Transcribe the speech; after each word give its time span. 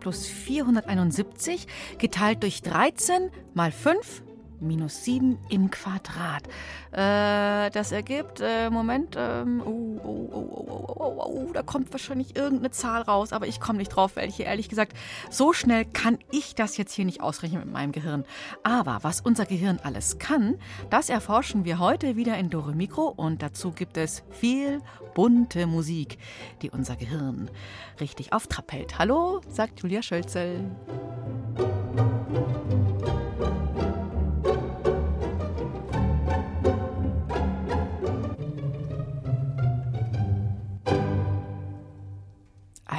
Plus 0.00 0.26
471 0.26 1.66
geteilt 1.98 2.42
durch 2.42 2.62
13 2.62 3.30
mal 3.54 3.72
5 3.72 4.22
minus 4.62 5.04
7 5.04 5.38
im 5.48 5.70
Quadrat. 5.70 6.44
Äh, 6.92 7.70
das 7.70 7.92
ergibt, 7.92 8.40
äh, 8.40 8.70
Moment, 8.70 9.16
ähm, 9.18 9.62
oh, 9.64 10.00
oh, 10.02 10.28
oh, 10.32 10.64
oh, 10.68 10.94
oh, 10.96 11.24
oh, 11.26 11.52
da 11.52 11.62
kommt 11.62 11.92
wahrscheinlich 11.92 12.36
irgendeine 12.36 12.70
Zahl 12.70 13.02
raus, 13.02 13.32
aber 13.32 13.46
ich 13.46 13.60
komme 13.60 13.78
nicht 13.78 13.90
drauf, 13.90 14.16
welche. 14.16 14.44
Ehrlich 14.44 14.68
gesagt, 14.68 14.96
so 15.30 15.52
schnell 15.52 15.84
kann 15.84 16.18
ich 16.30 16.54
das 16.54 16.76
jetzt 16.76 16.92
hier 16.92 17.04
nicht 17.04 17.20
ausrechnen 17.20 17.60
mit 17.60 17.72
meinem 17.72 17.92
Gehirn. 17.92 18.24
Aber 18.62 18.98
was 19.02 19.20
unser 19.20 19.46
Gehirn 19.46 19.78
alles 19.82 20.18
kann, 20.18 20.58
das 20.90 21.08
erforschen 21.08 21.64
wir 21.64 21.78
heute 21.78 22.16
wieder 22.16 22.36
in 22.38 22.50
Dore 22.50 22.74
Mikro 22.74 23.08
und 23.08 23.42
dazu 23.42 23.72
gibt 23.72 23.96
es 23.96 24.22
viel 24.30 24.80
bunte 25.14 25.66
Musik, 25.66 26.18
die 26.62 26.70
unser 26.70 26.96
Gehirn 26.96 27.50
richtig 28.00 28.32
auf 28.32 28.46
Trab 28.46 28.72
hält. 28.72 28.98
Hallo, 28.98 29.40
sagt 29.48 29.80
Julia 29.80 30.02
Schölzel. 30.02 30.70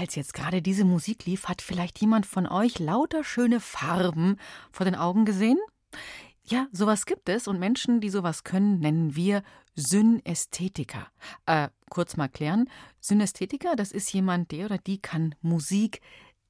Als 0.03 0.15
jetzt 0.15 0.33
gerade 0.33 0.61
diese 0.61 0.83
Musik 0.83 1.25
lief, 1.25 1.45
hat 1.45 1.61
vielleicht 1.61 2.01
jemand 2.01 2.25
von 2.25 2.45
euch 2.45 2.77
lauter 2.77 3.23
schöne 3.23 3.61
Farben 3.61 4.35
vor 4.69 4.83
den 4.83 4.95
Augen 4.95 5.23
gesehen? 5.23 5.57
Ja, 6.43 6.67
sowas 6.73 7.05
gibt 7.05 7.29
es 7.29 7.47
und 7.47 7.57
Menschen, 7.57 8.01
die 8.01 8.09
sowas 8.09 8.43
können, 8.43 8.79
nennen 8.79 9.15
wir 9.15 9.43
Synästhetiker. 9.75 11.07
Äh, 11.45 11.69
kurz 11.89 12.17
mal 12.17 12.27
klären. 12.27 12.69
Synästhetiker, 12.99 13.77
das 13.77 13.93
ist 13.93 14.11
jemand, 14.11 14.51
der 14.51 14.65
oder 14.65 14.77
die 14.77 15.01
kann 15.01 15.35
Musik 15.41 16.01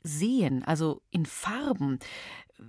sehen, 0.02 0.64
also 0.64 1.04
in 1.12 1.28
Farben. 1.28 2.00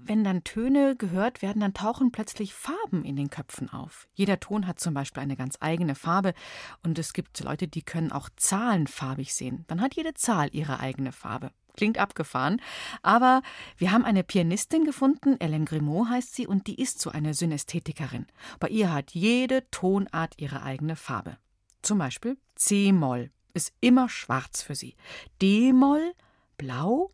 Wenn 0.02 0.24
dann 0.24 0.44
Töne 0.44 0.96
gehört 0.96 1.42
werden, 1.42 1.60
dann 1.60 1.74
tauchen 1.74 2.12
plötzlich 2.12 2.54
Farben 2.54 3.04
in 3.04 3.16
den 3.16 3.30
Köpfen 3.30 3.70
auf. 3.70 4.08
Jeder 4.14 4.40
Ton 4.40 4.66
hat 4.66 4.80
zum 4.80 4.94
Beispiel 4.94 5.22
eine 5.22 5.36
ganz 5.36 5.56
eigene 5.60 5.94
Farbe 5.94 6.34
und 6.82 6.98
es 6.98 7.12
gibt 7.12 7.40
Leute, 7.40 7.68
die 7.68 7.82
können 7.82 8.12
auch 8.12 8.28
Zahlen 8.36 8.86
farbig 8.86 9.34
sehen. 9.34 9.64
Dann 9.68 9.80
hat 9.80 9.94
jede 9.94 10.14
Zahl 10.14 10.48
ihre 10.52 10.80
eigene 10.80 11.12
Farbe. 11.12 11.50
Klingt 11.76 11.98
abgefahren, 11.98 12.60
aber 13.02 13.42
wir 13.76 13.90
haben 13.90 14.04
eine 14.04 14.22
Pianistin 14.22 14.84
gefunden, 14.84 15.34
Hélène 15.36 15.64
Grimaud 15.64 16.08
heißt 16.08 16.34
sie, 16.34 16.46
und 16.46 16.68
die 16.68 16.80
ist 16.80 17.00
so 17.00 17.10
eine 17.10 17.34
Synästhetikerin. 17.34 18.26
Bei 18.60 18.68
ihr 18.68 18.92
hat 18.92 19.10
jede 19.10 19.68
Tonart 19.70 20.34
ihre 20.36 20.62
eigene 20.62 20.94
Farbe. 20.94 21.36
Zum 21.82 21.98
Beispiel 21.98 22.38
C-Moll 22.54 23.30
ist 23.54 23.72
immer 23.80 24.08
schwarz 24.08 24.62
für 24.62 24.76
sie. 24.76 24.94
D-Moll 25.42 26.14
blau, 26.56 27.12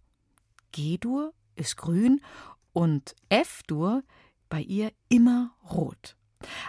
G-Dur 0.73 1.33
ist 1.57 1.77
grün 1.77 2.21
und 2.73 3.15
F-Dur 3.29 4.03
bei 4.49 4.61
ihr 4.61 4.93
immer 5.09 5.53
rot. 5.71 6.17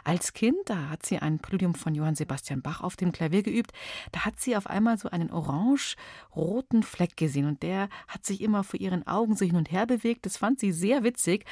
Als 0.03 0.34
Kind, 0.34 0.57
da 0.66 0.89
hat 0.89 1.06
sie 1.06 1.19
ein 1.19 1.39
Präludium 1.39 1.75
von 1.75 1.95
Johann 1.95 2.16
Sebastian 2.16 2.62
Bach 2.62 2.81
auf 2.81 2.97
dem 2.97 3.12
Klavier 3.12 3.41
geübt, 3.41 3.72
da 4.11 4.25
hat 4.25 4.40
sie 4.40 4.57
auf 4.57 4.67
einmal 4.67 4.97
so 4.97 5.09
einen 5.09 5.31
orange-roten 5.31 6.84
Fleck 6.84 7.16
gesehen 7.16 7.47
und 7.47 7.63
der 7.63 7.88
hat 8.07 8.25
sich 8.25 8.41
immer 8.41 8.63
vor 8.63 8.79
ihren 8.79 9.07
Augen 9.07 9.35
so 9.35 9.45
hin 9.45 9.56
und 9.56 9.72
her 9.72 9.85
bewegt. 9.85 10.25
Das 10.25 10.38
fand 10.38 10.59
sie 10.59 10.72
sehr 10.73 11.03
witzig, 11.03 11.45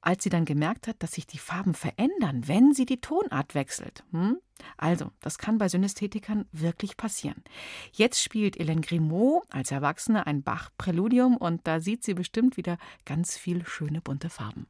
als 0.00 0.22
sie 0.22 0.30
dann 0.30 0.44
gemerkt 0.44 0.86
hat, 0.86 1.02
dass 1.02 1.12
sich 1.12 1.26
die 1.26 1.38
Farben 1.38 1.74
verändern, 1.74 2.46
wenn 2.46 2.72
sie 2.72 2.86
die 2.86 3.00
Tonart 3.00 3.54
wechselt. 3.54 4.04
Hm? 4.12 4.38
Also, 4.76 5.10
das 5.20 5.38
kann 5.38 5.58
bei 5.58 5.68
Synästhetikern 5.68 6.46
wirklich 6.52 6.96
passieren. 6.96 7.42
Jetzt 7.92 8.22
spielt 8.22 8.56
Hélène 8.56 8.86
Grimaud 8.86 9.42
als 9.50 9.70
Erwachsene 9.70 10.26
ein 10.26 10.42
Bach-Präludium 10.42 11.36
und 11.36 11.66
da 11.66 11.80
sieht 11.80 12.04
sie 12.04 12.14
bestimmt 12.14 12.56
wieder 12.56 12.78
ganz 13.04 13.36
viel 13.36 13.66
schöne 13.66 14.00
bunte 14.00 14.30
Farben. 14.30 14.66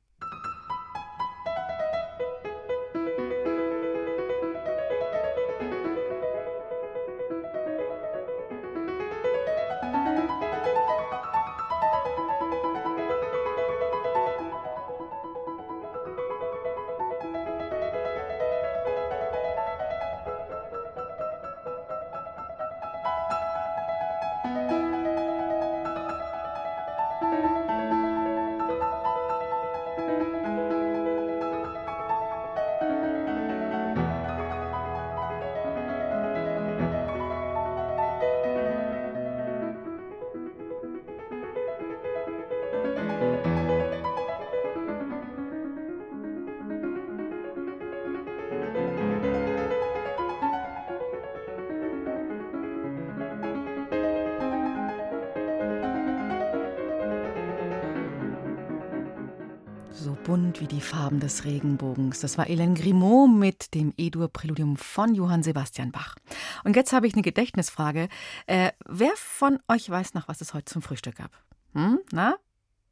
Bunt 60.27 60.61
wie 60.61 60.67
die 60.67 60.81
Farben 60.81 61.21
des 61.21 61.45
Regenbogens. 61.45 62.19
Das 62.19 62.37
war 62.37 62.47
Hélène 62.47 62.75
Grimaud 62.75 63.31
mit 63.31 63.75
dem 63.75 63.95
E-Dur-Präludium 63.97 64.77
von 64.77 65.15
Johann 65.15 65.45
Sebastian 65.45 65.93
Bach. 65.93 66.17
Und 66.65 66.75
jetzt 66.75 66.93
habe 66.93 67.07
ich 67.07 67.15
eine 67.15 67.23
Gedächtnisfrage. 67.23 68.09
Äh, 68.49 68.73
wer 68.89 69.13
von 69.15 69.61
euch 69.69 69.89
weiß 69.89 70.15
noch, 70.15 70.27
was 70.27 70.41
es 70.41 70.53
heute 70.53 70.65
zum 70.65 70.83
Frühstück 70.83 71.15
gab? 71.15 71.31
Hm? 71.75 72.01
Na? 72.11 72.35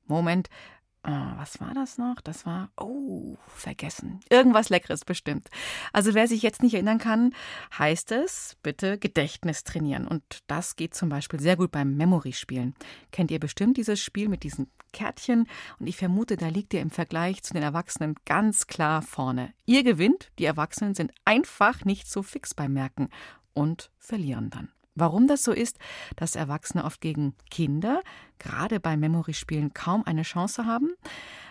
Moment. 0.07 0.49
Ah, 1.03 1.35
was 1.37 1.61
war 1.61 1.75
das 1.75 1.99
noch? 1.99 2.21
Das 2.21 2.47
war, 2.47 2.71
oh, 2.77 3.37
vergessen. 3.49 4.21
Irgendwas 4.31 4.69
Leckeres 4.69 5.05
bestimmt. 5.05 5.51
Also 5.93 6.15
wer 6.15 6.29
sich 6.29 6.41
jetzt 6.41 6.63
nicht 6.63 6.75
erinnern 6.75 6.99
kann, 6.99 7.35
heißt 7.77 8.13
es, 8.13 8.57
bitte 8.63 8.97
Gedächtnis 8.97 9.65
trainieren. 9.65 10.07
Und 10.07 10.23
das 10.47 10.77
geht 10.77 10.95
zum 10.95 11.09
Beispiel 11.09 11.41
sehr 11.41 11.57
gut 11.57 11.73
beim 11.73 11.97
Memory-Spielen. 11.97 12.77
Kennt 13.11 13.33
ihr 13.33 13.41
bestimmt 13.41 13.77
dieses 13.77 14.01
Spiel 14.01 14.29
mit 14.29 14.45
diesen 14.45 14.71
Kärtchen? 14.95 15.47
Und 15.79 15.87
ich 15.87 15.99
vermute, 15.99 16.39
da 16.39 16.49
liegt 16.49 16.73
ihr 16.73 16.81
im 16.81 16.91
Vergleich 16.91 17.43
zu 17.43 17.53
den 17.53 17.63
Erwachsenen 17.63 18.15
ganz 18.25 18.67
klar 18.67 19.03
vorne. 19.03 19.53
Ihr 19.67 19.83
gewinnt, 19.83 20.33
die 20.39 20.47
Erwachsenen 20.47 20.95
sind 20.95 21.13
einfach 21.27 21.85
nicht 21.85 22.09
so 22.09 22.23
fix 22.23 22.55
beim 22.55 22.73
Merken 22.73 23.11
und 23.53 23.91
verlieren 23.99 24.49
dann. 24.49 24.71
Warum 24.97 25.27
das 25.27 25.43
so 25.43 25.53
ist, 25.53 25.79
dass 26.15 26.37
Erwachsene 26.37 26.85
oft 26.85 27.01
gegen 27.01 27.35
Kinder, 27.51 28.01
gerade 28.39 28.79
bei 28.79 28.97
Memory-Spielen, 28.97 29.75
kaum 29.75 30.05
eine 30.07 30.23
Chance 30.23 30.67
haben? 30.67 30.93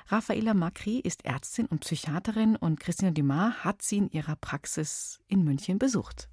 Raffaela 0.07 0.53
Macri 0.53 0.99
ist 0.99 1.25
Ärztin 1.25 1.65
und 1.65 1.81
Psychiaterin 1.81 2.55
und 2.55 2.79
Christina 2.79 3.11
Dumas 3.11 3.65
hat 3.65 3.81
sie 3.81 3.97
in 3.97 4.09
ihrer 4.09 4.37
Praxis 4.37 5.19
in 5.27 5.43
München 5.43 5.77
besucht. 5.77 6.29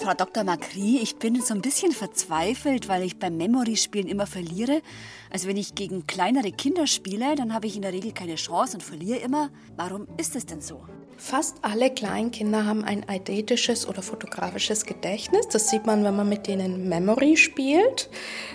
Frau 0.00 0.14
Dr. 0.14 0.44
Macri, 0.44 0.98
ich 1.02 1.16
bin 1.16 1.42
so 1.42 1.52
ein 1.52 1.60
bisschen 1.60 1.92
verzweifelt, 1.92 2.88
weil 2.88 3.02
ich 3.02 3.18
beim 3.18 3.36
Memory-Spielen 3.36 4.08
immer 4.08 4.26
verliere. 4.26 4.80
Also 5.28 5.46
wenn 5.46 5.58
ich 5.58 5.74
gegen 5.74 6.06
kleinere 6.06 6.52
Kinder 6.52 6.86
spiele, 6.86 7.34
dann 7.34 7.52
habe 7.52 7.66
ich 7.66 7.76
in 7.76 7.82
der 7.82 7.92
Regel 7.92 8.12
keine 8.12 8.36
Chance 8.36 8.78
und 8.78 8.82
verliere 8.82 9.18
immer. 9.18 9.50
Warum 9.76 10.06
ist 10.16 10.36
es 10.36 10.46
denn 10.46 10.62
so? 10.62 10.80
Fast 11.20 11.56
alle 11.60 11.90
Kleinkinder 11.90 12.64
haben 12.64 12.82
ein 12.82 13.06
eidetisches 13.06 13.86
oder 13.86 14.00
fotografisches 14.00 14.86
Gedächtnis. 14.86 15.46
Das 15.48 15.68
sieht 15.68 15.84
man, 15.84 16.02
wenn 16.02 16.16
man 16.16 16.30
mit 16.30 16.46
denen 16.46 16.88
Memory 16.88 17.36
spielt. 17.36 18.08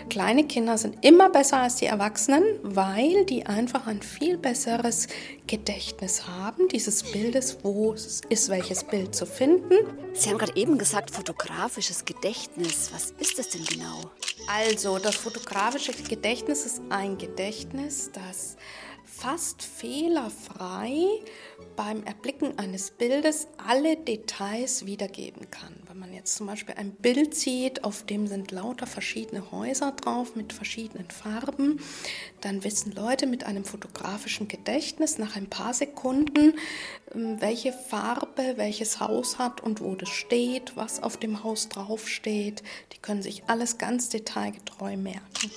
Kleine 0.09 0.45
Kinder 0.47 0.75
sind 0.79 1.05
immer 1.05 1.29
besser 1.29 1.59
als 1.59 1.75
die 1.75 1.85
Erwachsenen, 1.85 2.43
weil 2.63 3.23
die 3.25 3.45
einfach 3.45 3.85
ein 3.85 4.01
viel 4.01 4.39
besseres 4.39 5.07
Gedächtnis 5.45 6.27
haben, 6.27 6.67
dieses 6.69 7.03
Bildes, 7.03 7.59
wo 7.61 7.93
es 7.93 8.21
ist, 8.29 8.49
welches 8.49 8.83
Bild 8.83 9.13
zu 9.13 9.27
finden. 9.27 9.75
Sie 10.13 10.31
haben 10.31 10.39
gerade 10.39 10.57
eben 10.57 10.79
gesagt, 10.79 11.11
fotografisches 11.11 12.03
Gedächtnis. 12.03 12.89
Was 12.91 13.13
ist 13.19 13.37
das 13.37 13.49
denn 13.49 13.63
genau? 13.63 14.09
Also, 14.47 14.97
das 14.97 15.15
fotografische 15.15 15.93
Gedächtnis 15.93 16.65
ist 16.65 16.81
ein 16.89 17.19
Gedächtnis, 17.19 18.09
das 18.11 18.57
fast 19.17 19.63
fehlerfrei 19.63 21.05
beim 21.75 22.03
Erblicken 22.03 22.59
eines 22.59 22.91
Bildes 22.91 23.47
alle 23.57 23.95
Details 23.95 24.85
wiedergeben 24.85 25.49
kann. 25.49 25.73
Wenn 25.87 25.99
man 25.99 26.13
jetzt 26.13 26.35
zum 26.35 26.47
Beispiel 26.47 26.75
ein 26.75 26.91
Bild 26.91 27.33
sieht, 27.33 27.83
auf 27.83 28.05
dem 28.05 28.27
sind 28.27 28.51
lauter 28.51 28.87
verschiedene 28.87 29.51
Häuser 29.51 29.93
drauf 29.93 30.35
mit 30.35 30.51
verschiedenen 30.51 31.09
Farben, 31.09 31.79
dann 32.41 32.63
wissen 32.63 32.91
Leute 32.91 33.25
mit 33.25 33.45
einem 33.45 33.63
fotografischen 33.63 34.47
Gedächtnis 34.47 35.17
nach 35.17 35.35
ein 35.35 35.49
paar 35.49 35.73
Sekunden, 35.73 36.53
ähm, 37.13 37.39
welche 37.39 37.71
Farbe 37.71 38.53
welches 38.57 38.99
Haus 38.99 39.39
hat 39.39 39.61
und 39.61 39.81
wo 39.81 39.95
das 39.95 40.09
steht, 40.09 40.75
was 40.75 41.01
auf 41.01 41.17
dem 41.17 41.43
Haus 41.43 41.69
draufsteht. 41.69 42.63
Die 42.93 42.99
können 42.99 43.21
sich 43.21 43.43
alles 43.47 43.77
ganz 43.77 44.09
detailgetreu 44.09 44.97
merken 44.97 45.51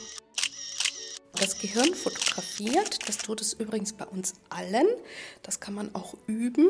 das 1.40 1.58
Gehirn 1.58 1.94
fotografiert. 1.94 3.08
Das 3.08 3.18
tut 3.18 3.40
es 3.40 3.52
übrigens 3.52 3.92
bei 3.92 4.04
uns 4.04 4.34
allen. 4.48 4.86
Das 5.42 5.60
kann 5.60 5.74
man 5.74 5.94
auch 5.94 6.14
üben. 6.26 6.68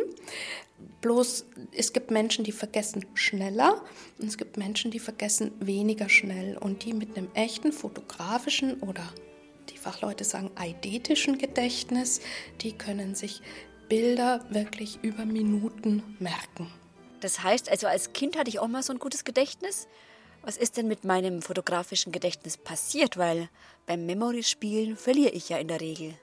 Bloß 1.00 1.46
es 1.72 1.92
gibt 1.92 2.10
Menschen, 2.10 2.44
die 2.44 2.52
vergessen 2.52 3.04
schneller 3.14 3.82
und 4.18 4.28
es 4.28 4.36
gibt 4.36 4.56
Menschen, 4.56 4.90
die 4.90 5.00
vergessen 5.00 5.52
weniger 5.60 6.08
schnell. 6.08 6.56
Und 6.56 6.84
die 6.84 6.92
mit 6.92 7.16
einem 7.16 7.28
echten 7.34 7.72
fotografischen 7.72 8.80
oder 8.80 9.02
die 9.70 9.78
Fachleute 9.78 10.24
sagen 10.24 10.50
eidetischen 10.54 11.38
Gedächtnis, 11.38 12.20
die 12.60 12.72
können 12.72 13.14
sich 13.14 13.42
Bilder 13.88 14.44
wirklich 14.50 14.98
über 15.02 15.24
Minuten 15.24 16.02
merken. 16.18 16.70
Das 17.20 17.42
heißt, 17.42 17.68
also 17.70 17.86
als 17.86 18.12
Kind 18.12 18.36
hatte 18.38 18.48
ich 18.48 18.60
auch 18.60 18.68
mal 18.68 18.82
so 18.82 18.92
ein 18.92 18.98
gutes 18.98 19.24
Gedächtnis. 19.24 19.88
Was 20.48 20.56
ist 20.56 20.78
denn 20.78 20.88
mit 20.88 21.04
meinem 21.04 21.42
fotografischen 21.42 22.10
Gedächtnis 22.10 22.56
passiert? 22.56 23.18
Weil 23.18 23.50
beim 23.84 24.06
Memory-Spielen 24.06 24.96
verliere 24.96 25.32
ich 25.32 25.50
ja 25.50 25.58
in 25.58 25.68
der 25.68 25.82
Regel. 25.82 26.14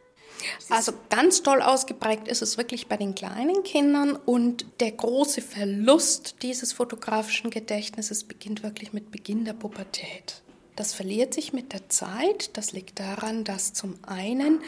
Also 0.67 0.93
ganz 1.11 1.43
toll 1.43 1.61
ausgeprägt 1.61 2.27
ist 2.27 2.41
es 2.41 2.57
wirklich 2.57 2.87
bei 2.87 2.97
den 2.97 3.13
kleinen 3.13 3.61
Kindern 3.61 4.15
und 4.15 4.65
der 4.79 4.93
große 4.93 5.41
Verlust 5.41 6.37
dieses 6.41 6.73
fotografischen 6.73 7.51
Gedächtnisses 7.51 8.23
beginnt 8.23 8.63
wirklich 8.63 8.93
mit 8.93 9.11
Beginn 9.11 9.45
der 9.45 9.53
Pubertät. 9.53 10.41
Das 10.75 10.95
verliert 10.95 11.35
sich 11.35 11.53
mit 11.53 11.71
der 11.71 11.87
Zeit. 11.89 12.57
Das 12.57 12.71
liegt 12.71 12.99
daran, 12.99 13.43
dass 13.43 13.73
zum 13.73 13.93
einen, 14.07 14.59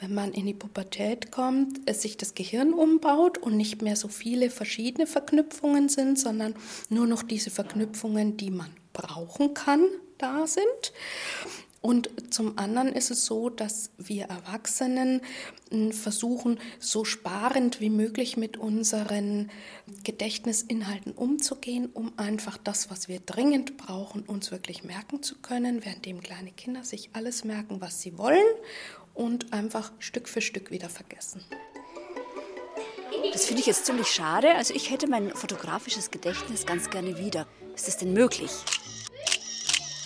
wenn 0.00 0.12
man 0.12 0.32
in 0.32 0.46
die 0.46 0.54
Pubertät 0.54 1.30
kommt, 1.30 1.82
es 1.86 2.02
sich 2.02 2.16
das 2.16 2.34
Gehirn 2.34 2.74
umbaut 2.74 3.38
und 3.38 3.56
nicht 3.56 3.80
mehr 3.80 3.94
so 3.94 4.08
viele 4.08 4.50
verschiedene 4.50 5.06
Verknüpfungen 5.06 5.88
sind, 5.88 6.18
sondern 6.18 6.56
nur 6.88 7.06
noch 7.06 7.22
diese 7.22 7.50
Verknüpfungen, 7.50 8.36
die 8.36 8.50
man 8.50 8.74
brauchen 8.94 9.52
kann, 9.52 9.86
da 10.16 10.46
sind. 10.46 10.92
Und 11.84 12.32
zum 12.32 12.56
anderen 12.56 12.94
ist 12.94 13.10
es 13.10 13.26
so, 13.26 13.50
dass 13.50 13.90
wir 13.98 14.24
Erwachsenen 14.24 15.20
hm, 15.70 15.92
versuchen, 15.92 16.58
so 16.78 17.04
sparend 17.04 17.78
wie 17.78 17.90
möglich 17.90 18.38
mit 18.38 18.56
unseren 18.56 19.50
Gedächtnisinhalten 20.02 21.12
umzugehen, 21.12 21.90
um 21.92 22.14
einfach 22.16 22.56
das, 22.56 22.90
was 22.90 23.08
wir 23.08 23.20
dringend 23.20 23.76
brauchen, 23.76 24.22
uns 24.22 24.50
wirklich 24.50 24.82
merken 24.82 25.22
zu 25.22 25.34
können, 25.42 25.84
währenddem 25.84 26.22
kleine 26.22 26.52
Kinder 26.52 26.84
sich 26.84 27.10
alles 27.12 27.44
merken, 27.44 27.82
was 27.82 28.00
sie 28.00 28.16
wollen 28.16 28.46
und 29.12 29.52
einfach 29.52 29.92
Stück 29.98 30.26
für 30.26 30.40
Stück 30.40 30.70
wieder 30.70 30.88
vergessen. 30.88 31.44
Das 33.34 33.44
finde 33.44 33.60
ich 33.60 33.66
jetzt 33.66 33.84
ziemlich 33.84 34.08
schade. 34.08 34.54
Also 34.54 34.72
ich 34.72 34.90
hätte 34.90 35.06
mein 35.06 35.34
fotografisches 35.34 36.10
Gedächtnis 36.10 36.64
ganz 36.64 36.88
gerne 36.88 37.18
wieder. 37.18 37.46
Ist 37.74 37.88
das 37.88 37.98
denn 37.98 38.14
möglich? 38.14 38.50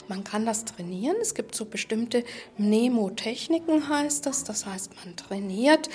Man 0.09 0.25
kann 0.25 0.47
das 0.47 0.65
trainieren. 0.65 1.17
Es 1.21 1.35
gibt 1.35 1.55
so 1.55 1.67
bestimmte 1.67 2.25
Mnemotechniken, 2.57 3.89
heißt 3.89 4.25
das. 4.25 4.45
Das 4.45 4.65
heißt, 4.65 4.93
man 5.05 5.17
trainiert, 5.17 5.91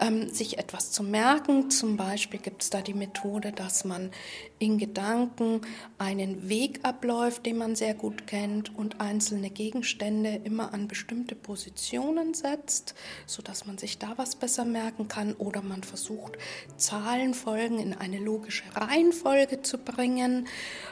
ähm, 0.00 0.28
sich 0.30 0.58
etwas 0.58 0.92
zu 0.92 1.02
merken. 1.02 1.70
Zum 1.70 1.96
Beispiel 1.96 2.38
gibt 2.38 2.62
es 2.62 2.70
da 2.70 2.80
die 2.80 2.94
Methode, 2.94 3.50
dass 3.50 3.84
man 3.84 4.10
in 4.58 4.78
Gedanken 4.78 5.60
einen 5.98 6.48
Weg 6.48 6.80
abläuft, 6.82 7.44
den 7.44 7.58
man 7.58 7.74
sehr 7.74 7.94
gut 7.94 8.26
kennt 8.26 8.74
und 8.76 9.00
einzelne 9.00 9.50
Gegenstände 9.50 10.40
immer 10.44 10.72
an 10.72 10.88
bestimmte 10.88 11.34
Positionen 11.34 12.32
setzt, 12.34 12.94
sodass 13.26 13.66
man 13.66 13.78
sich 13.78 13.98
da 13.98 14.14
was 14.16 14.36
besser 14.36 14.64
merken 14.64 15.08
kann. 15.08 15.34
Oder 15.34 15.60
man 15.60 15.82
versucht, 15.82 16.38
Zahlenfolgen 16.76 17.80
in 17.80 17.94
eine 17.94 18.18
logische 18.18 18.64
Reihenfolge 18.74 19.62
zu 19.62 19.78
bringen. 19.78 20.46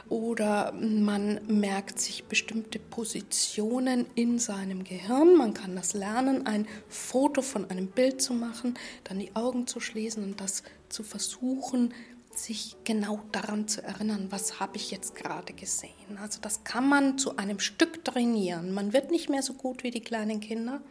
Oder 0.09 0.73
man 0.73 1.39
merkt 1.47 1.99
sich 1.99 2.25
bestimmte 2.25 2.64
bestimmte 2.65 2.79
Positionen 2.79 4.05
in 4.15 4.39
seinem 4.39 4.83
Gehirn. 4.83 5.35
Man 5.35 5.53
kann 5.53 5.75
das 5.75 5.93
lernen, 5.93 6.47
ein 6.47 6.67
Foto 6.89 7.41
von 7.41 7.69
einem 7.69 7.87
Bild 7.87 8.21
zu 8.21 8.33
machen, 8.33 8.75
dann 9.03 9.19
die 9.19 9.35
Augen 9.35 9.67
zu 9.67 9.79
schließen 9.79 10.23
und 10.23 10.41
das 10.41 10.63
zu 10.89 11.03
versuchen, 11.03 11.93
sich 12.35 12.75
genau 12.83 13.21
daran 13.31 13.67
zu 13.67 13.83
erinnern, 13.83 14.27
was 14.29 14.59
habe 14.59 14.77
ich 14.77 14.91
jetzt 14.91 15.15
gerade 15.15 15.53
gesehen. 15.53 16.17
Also 16.21 16.39
das 16.41 16.63
kann 16.63 16.89
man 16.89 17.17
zu 17.17 17.37
einem 17.37 17.59
Stück 17.59 18.03
trainieren. 18.03 18.73
Man 18.73 18.93
wird 18.93 19.11
nicht 19.11 19.29
mehr 19.29 19.43
so 19.43 19.53
gut 19.53 19.83
wie 19.83 19.91
die 19.91 20.01
kleinen 20.01 20.39
Kinder, 20.39 20.81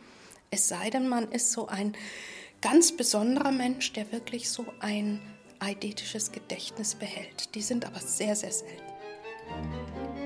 es 0.50 0.69
sei 0.69 0.91
denn, 0.91 1.09
man 1.09 1.32
ist 1.32 1.50
so 1.50 1.67
ein 1.67 1.97
ganz 2.61 2.93
besonderer 2.93 3.50
Mensch, 3.50 3.93
der 3.93 4.12
wirklich 4.12 4.49
so 4.49 4.65
ein 4.79 5.20
eidetisches 5.59 6.31
Gedächtnis 6.31 6.94
behält. 6.94 7.55
Die 7.56 7.62
sind 7.62 7.85
aber 7.85 7.99
sehr, 7.99 8.37
sehr 8.37 8.53
selten. 8.53 10.24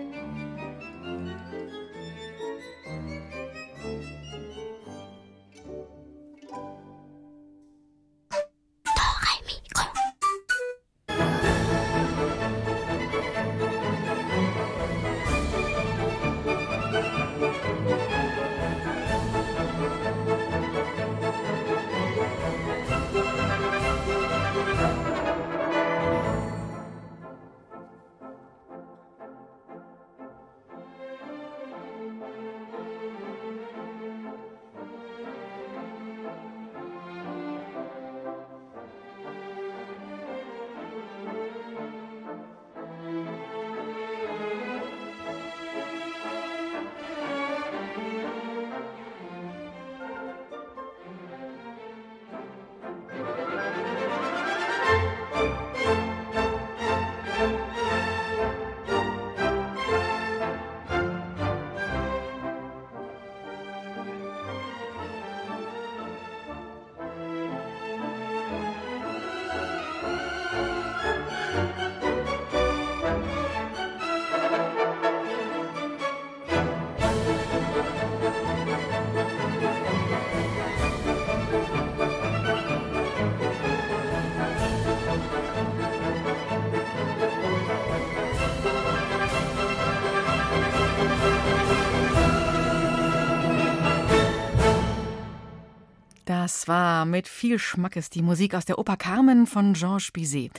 Das 96.49 96.67
war 96.67 97.05
mit 97.05 97.29
viel 97.29 97.59
Schmackes 97.59 98.09
die 98.09 98.23
Musik 98.23 98.55
aus 98.55 98.65
der 98.65 98.79
Oper 98.79 98.97
Carmen 98.97 99.47
von 99.47 99.75
Georges 99.75 100.11
Bizet. 100.13 100.51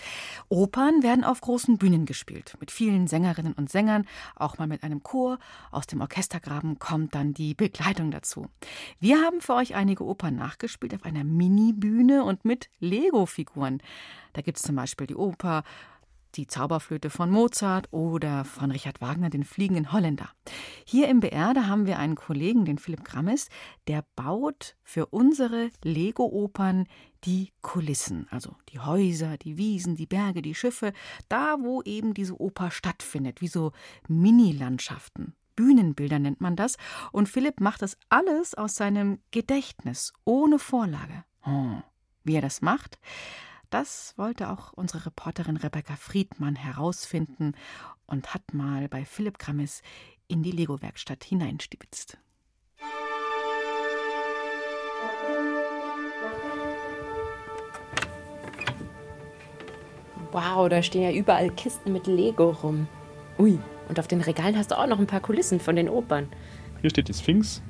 Opern 0.47 1.01
werden 1.01 1.23
auf 1.23 1.41
großen 1.41 1.79
Bühnen 1.79 2.05
gespielt, 2.05 2.55
mit 2.59 2.69
vielen 2.69 3.07
Sängerinnen 3.07 3.53
und 3.53 3.71
Sängern, 3.71 4.05
auch 4.35 4.59
mal 4.59 4.67
mit 4.67 4.83
einem 4.83 5.01
Chor. 5.01 5.39
Aus 5.71 5.87
dem 5.87 6.01
Orchestergraben 6.01 6.77
kommt 6.77 7.15
dann 7.15 7.33
die 7.33 7.55
Begleitung 7.55 8.11
dazu. 8.11 8.45
Wir 8.99 9.17
haben 9.23 9.41
für 9.41 9.55
euch 9.55 9.73
einige 9.73 10.05
Opern 10.05 10.35
nachgespielt 10.35 10.93
auf 10.93 11.05
einer 11.05 11.23
Mini-Bühne 11.23 12.23
und 12.23 12.45
mit 12.45 12.69
Lego-Figuren. 12.79 13.81
Da 14.33 14.41
gibt 14.43 14.59
es 14.59 14.63
zum 14.63 14.75
Beispiel 14.75 15.07
die 15.07 15.15
Oper 15.15 15.63
die 16.35 16.47
Zauberflöte 16.47 17.09
von 17.09 17.29
Mozart 17.31 17.87
oder 17.91 18.45
von 18.45 18.71
Richard 18.71 19.01
Wagner, 19.01 19.29
den 19.29 19.43
fliegenden 19.43 19.91
Holländer. 19.91 20.29
Hier 20.85 21.07
im 21.07 21.19
BR, 21.19 21.53
da 21.53 21.67
haben 21.67 21.85
wir 21.85 21.99
einen 21.99 22.15
Kollegen, 22.15 22.65
den 22.65 22.77
Philipp 22.77 23.03
Grammes, 23.03 23.49
der 23.87 24.03
baut 24.15 24.75
für 24.83 25.07
unsere 25.07 25.69
Lego-Opern 25.83 26.85
die 27.23 27.51
Kulissen, 27.61 28.27
also 28.29 28.55
die 28.69 28.79
Häuser, 28.79 29.37
die 29.37 29.57
Wiesen, 29.57 29.95
die 29.95 30.05
Berge, 30.05 30.41
die 30.41 30.55
Schiffe, 30.55 30.93
da 31.27 31.57
wo 31.59 31.81
eben 31.81 32.13
diese 32.13 32.39
Oper 32.39 32.71
stattfindet, 32.71 33.41
wie 33.41 33.47
so 33.47 33.71
Mini-Landschaften. 34.07 35.33
Bühnenbilder 35.59 36.19
nennt 36.19 36.39
man 36.39 36.55
das. 36.55 36.77
Und 37.11 37.27
Philipp 37.27 37.59
macht 37.59 37.81
das 37.81 37.97
alles 38.07 38.53
aus 38.53 38.75
seinem 38.75 39.19
Gedächtnis, 39.31 40.13
ohne 40.23 40.57
Vorlage. 40.57 41.25
Oh, 41.45 41.81
wie 42.23 42.35
er 42.35 42.41
das 42.41 42.61
macht? 42.61 42.97
Das 43.69 44.15
wollte 44.17 44.49
auch 44.49 44.73
unsere 44.73 45.05
Reporterin 45.05 45.55
Rebecca 45.55 45.95
Friedmann 45.95 46.55
herausfinden 46.55 47.53
und 48.07 48.33
hat 48.33 48.51
mal 48.51 48.89
bei 48.89 49.05
Philipp 49.05 49.37
Grammes 49.37 49.83
in 50.27 50.41
die 50.41 50.51
Lego-Werkstatt 50.51 51.23
hineinstibitzt. 51.23 52.17
Wow, 60.31 60.67
da 60.69 60.81
stehen 60.81 61.03
ja 61.03 61.11
überall 61.11 61.51
Kisten 61.51 61.93
mit 61.93 62.07
Lego 62.07 62.49
rum. 62.49 62.87
Ui, 63.37 63.59
und 63.87 63.99
auf 63.99 64.07
den 64.07 64.21
Regalen 64.21 64.57
hast 64.57 64.71
du 64.71 64.79
auch 64.79 64.87
noch 64.87 64.99
ein 64.99 65.07
paar 65.07 65.21
Kulissen 65.21 65.59
von 65.59 65.75
den 65.75 65.89
Opern. 65.89 66.27
Hier 66.81 66.89
steht 66.89 67.07
die 67.07 67.13
Sphinx 67.13 67.61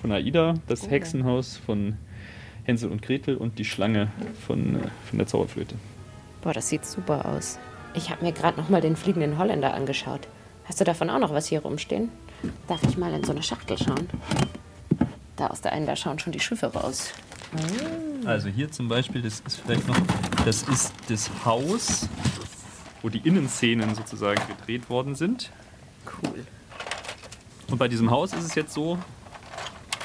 von 0.00 0.12
Aida, 0.12 0.54
das 0.68 0.84
oh. 0.84 0.90
Hexenhaus 0.90 1.56
von 1.56 1.96
Hänsel 2.68 2.92
und 2.92 3.00
Gretel 3.00 3.36
und 3.36 3.58
die 3.58 3.64
Schlange 3.64 4.08
von, 4.46 4.76
äh, 4.76 4.88
von 5.08 5.18
der 5.18 5.26
Zauberflöte. 5.26 5.74
Boah, 6.42 6.52
das 6.52 6.68
sieht 6.68 6.84
super 6.84 7.24
aus. 7.24 7.58
Ich 7.94 8.10
habe 8.10 8.24
mir 8.24 8.32
gerade 8.32 8.60
noch 8.60 8.68
mal 8.68 8.82
den 8.82 8.94
fliegenden 8.94 9.38
Holländer 9.38 9.72
angeschaut. 9.72 10.28
Hast 10.66 10.78
du 10.78 10.84
davon 10.84 11.08
auch 11.08 11.18
noch 11.18 11.32
was 11.32 11.46
hier 11.46 11.60
rumstehen? 11.60 12.10
Darf 12.68 12.82
ich 12.84 12.98
mal 12.98 13.12
in 13.14 13.24
so 13.24 13.32
eine 13.32 13.42
Schachtel 13.42 13.78
schauen? 13.78 14.08
Da 15.36 15.46
aus 15.46 15.62
der 15.62 15.72
einen, 15.72 15.86
da 15.86 15.96
schauen 15.96 16.18
schon 16.18 16.32
die 16.32 16.40
Schiffe 16.40 16.66
raus. 16.66 17.12
Oh. 17.56 18.28
Also 18.28 18.50
hier 18.50 18.70
zum 18.70 18.88
Beispiel, 18.88 19.22
das 19.22 19.40
ist 19.40 19.60
vielleicht 19.60 19.88
noch, 19.88 19.96
das 20.44 20.62
ist 20.64 20.92
das 21.08 21.30
Haus, 21.46 22.06
wo 23.00 23.08
die 23.08 23.26
Innenszenen 23.26 23.94
sozusagen 23.94 24.40
gedreht 24.46 24.90
worden 24.90 25.14
sind. 25.14 25.50
Cool. 26.22 26.44
Und 27.70 27.78
bei 27.78 27.88
diesem 27.88 28.10
Haus 28.10 28.34
ist 28.34 28.44
es 28.44 28.54
jetzt 28.54 28.74
so, 28.74 28.98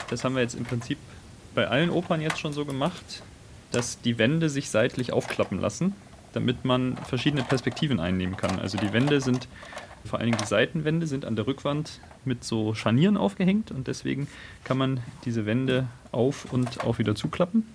das 0.10 0.24
haben 0.24 0.36
wir 0.36 0.42
jetzt 0.42 0.56
im 0.56 0.64
Prinzip 0.64 0.98
bei 1.54 1.68
allen 1.68 1.90
Opern 1.90 2.22
jetzt 2.22 2.40
schon 2.40 2.54
so 2.54 2.66
gemacht, 2.66 3.24
dass 3.72 4.00
die 4.02 4.18
Wände 4.18 4.50
sich 4.50 4.70
seitlich 4.70 5.14
aufklappen 5.14 5.60
lassen, 5.60 5.96
damit 6.34 6.66
man 6.66 6.98
verschiedene 6.98 7.44
Perspektiven 7.44 8.00
einnehmen 8.00 8.38
kann. 8.38 8.60
Also 8.60 8.78
die 8.78 8.94
Wände 8.94 9.22
sind, 9.22 9.48
vor 10.06 10.20
allen 10.20 10.28
Dingen 10.28 10.42
die 10.42 10.48
Seitenwände, 10.48 11.08
sind 11.08 11.26
an 11.26 11.36
der 11.36 11.48
Rückwand 11.48 12.00
mit 12.26 12.44
so 12.44 12.74
Scharnieren 12.74 13.18
aufgehängt 13.18 13.72
und 13.72 13.88
deswegen 13.88 14.28
kann 14.64 14.78
man 14.78 15.00
diese 15.26 15.46
Wände 15.46 15.88
auf 16.12 16.52
und 16.52 16.84
auch 16.84 17.00
wieder 17.00 17.16
zuklappen. 17.16 17.68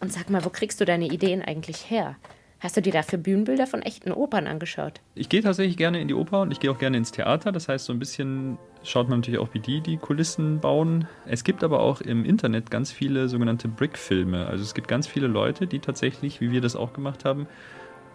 Und 0.00 0.12
sag 0.12 0.30
mal, 0.30 0.44
wo 0.44 0.50
kriegst 0.50 0.80
du 0.80 0.84
deine 0.84 1.06
Ideen 1.06 1.42
eigentlich 1.42 1.90
her? 1.90 2.16
Hast 2.60 2.76
du 2.76 2.82
dir 2.82 2.92
dafür 2.92 3.18
Bühnenbilder 3.18 3.66
von 3.66 3.82
echten 3.82 4.12
Opern 4.12 4.46
angeschaut? 4.46 5.00
Ich 5.14 5.28
gehe 5.28 5.42
tatsächlich 5.42 5.76
gerne 5.76 6.00
in 6.00 6.08
die 6.08 6.14
Oper 6.14 6.40
und 6.40 6.52
ich 6.52 6.60
gehe 6.60 6.70
auch 6.70 6.78
gerne 6.78 6.96
ins 6.96 7.12
Theater. 7.12 7.52
Das 7.52 7.68
heißt, 7.68 7.84
so 7.84 7.92
ein 7.92 7.98
bisschen 7.98 8.58
schaut 8.86 9.08
man 9.08 9.18
natürlich 9.18 9.40
auch, 9.40 9.52
wie 9.52 9.58
die 9.58 9.80
die 9.80 9.96
Kulissen 9.96 10.60
bauen. 10.60 11.08
Es 11.26 11.44
gibt 11.44 11.64
aber 11.64 11.80
auch 11.80 12.00
im 12.00 12.24
Internet 12.24 12.70
ganz 12.70 12.92
viele 12.92 13.28
sogenannte 13.28 13.68
Brick-Filme. 13.68 14.46
Also 14.46 14.62
es 14.62 14.74
gibt 14.74 14.88
ganz 14.88 15.06
viele 15.06 15.26
Leute, 15.26 15.66
die 15.66 15.80
tatsächlich, 15.80 16.40
wie 16.40 16.52
wir 16.52 16.60
das 16.60 16.76
auch 16.76 16.92
gemacht 16.92 17.24
haben, 17.24 17.46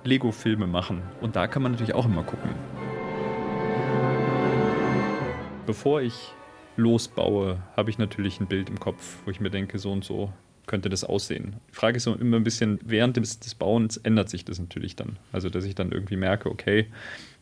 Lego-Filme 0.04 0.68
machen. 0.68 1.02
Und 1.20 1.36
da 1.36 1.48
kann 1.48 1.62
man 1.62 1.74
natürlich 1.74 1.94
auch 1.94 2.06
immer 2.06 2.24
gucken. 2.24 2.52
Bevor 5.66 6.02
ich 6.02 6.34
losbaue, 6.78 7.62
habe 7.76 7.90
ich 7.90 7.98
natürlich 7.98 8.40
ein 8.40 8.48
Bild 8.48 8.70
im 8.70 8.80
Kopf, 8.80 9.18
wo 9.26 9.32
ich 9.32 9.40
mir 9.40 9.52
denke, 9.52 9.78
so 9.78 9.92
und 9.92 10.04
so 10.04 10.32
könnte 10.68 10.90
das 10.90 11.04
aussehen? 11.04 11.58
Die 11.70 11.76
Frage 11.76 11.98
ist 11.98 12.08
immer 12.08 12.38
ein 12.38 12.44
bisschen, 12.44 12.80
während 12.84 13.18
des, 13.18 13.40
des 13.40 13.56
Bauens 13.56 13.98
ändert 13.98 14.30
sich 14.30 14.46
das 14.46 14.60
natürlich 14.60 14.96
dann. 14.96 15.18
Also, 15.32 15.50
dass 15.50 15.66
ich 15.66 15.76
dann 15.76 15.92
irgendwie 15.92 16.16
merke, 16.16 16.50
okay, 16.50 16.88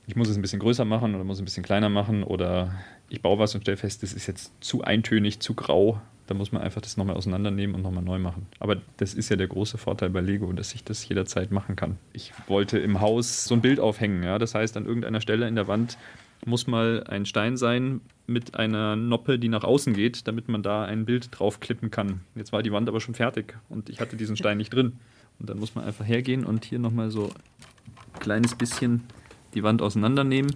ich 0.09 0.15
muss 0.15 0.27
es 0.27 0.35
ein 0.35 0.41
bisschen 0.41 0.59
größer 0.59 0.85
machen 0.85 1.13
oder 1.13 1.23
muss 1.23 1.37
es 1.37 1.41
ein 1.43 1.45
bisschen 1.45 1.61
kleiner 1.61 1.87
machen 1.87 2.23
oder 2.23 2.73
ich 3.09 3.21
baue 3.21 3.37
was 3.37 3.53
und 3.53 3.61
stelle 3.61 3.77
fest, 3.77 4.01
das 4.01 4.11
ist 4.11 4.25
jetzt 4.25 4.51
zu 4.59 4.81
eintönig, 4.81 5.39
zu 5.39 5.53
grau. 5.53 6.01
Da 6.25 6.33
muss 6.33 6.51
man 6.51 6.63
einfach 6.63 6.81
das 6.81 6.97
nochmal 6.97 7.15
auseinandernehmen 7.15 7.75
und 7.75 7.83
nochmal 7.83 8.03
neu 8.03 8.17
machen. 8.17 8.47
Aber 8.57 8.77
das 8.97 9.13
ist 9.13 9.29
ja 9.29 9.35
der 9.35 9.47
große 9.47 9.77
Vorteil 9.77 10.09
bei 10.09 10.21
Lego, 10.21 10.51
dass 10.51 10.73
ich 10.73 10.83
das 10.83 11.07
jederzeit 11.07 11.51
machen 11.51 11.75
kann. 11.75 11.97
Ich 12.11 12.31
wollte 12.47 12.79
im 12.79 13.01
Haus 13.01 13.45
so 13.45 13.53
ein 13.53 13.61
Bild 13.61 13.79
aufhängen. 13.79 14.23
Ja? 14.23 14.39
Das 14.39 14.55
heißt, 14.55 14.77
an 14.77 14.87
irgendeiner 14.87 15.21
Stelle 15.21 15.47
in 15.47 15.53
der 15.53 15.67
Wand 15.67 15.99
muss 16.43 16.65
mal 16.65 17.03
ein 17.03 17.27
Stein 17.27 17.55
sein 17.55 18.01
mit 18.25 18.55
einer 18.55 18.95
Noppe, 18.95 19.37
die 19.37 19.47
nach 19.47 19.63
außen 19.63 19.93
geht, 19.93 20.27
damit 20.27 20.49
man 20.49 20.63
da 20.63 20.85
ein 20.85 21.05
Bild 21.05 21.29
draufklippen 21.31 21.91
kann. 21.91 22.21
Jetzt 22.33 22.51
war 22.51 22.63
die 22.63 22.71
Wand 22.71 22.89
aber 22.89 22.99
schon 22.99 23.13
fertig 23.13 23.55
und 23.69 23.89
ich 23.89 24.01
hatte 24.01 24.17
diesen 24.17 24.37
Stein 24.37 24.57
nicht 24.57 24.73
drin. 24.73 24.93
Und 25.39 25.51
dann 25.51 25.59
muss 25.59 25.75
man 25.75 25.85
einfach 25.85 26.07
hergehen 26.07 26.45
und 26.45 26.65
hier 26.65 26.79
nochmal 26.79 27.11
so 27.11 27.25
ein 27.25 28.19
kleines 28.19 28.55
bisschen 28.55 29.03
die 29.53 29.63
Wand 29.63 29.81
auseinandernehmen, 29.81 30.55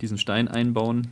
diesen 0.00 0.18
Stein 0.18 0.48
einbauen 0.48 1.08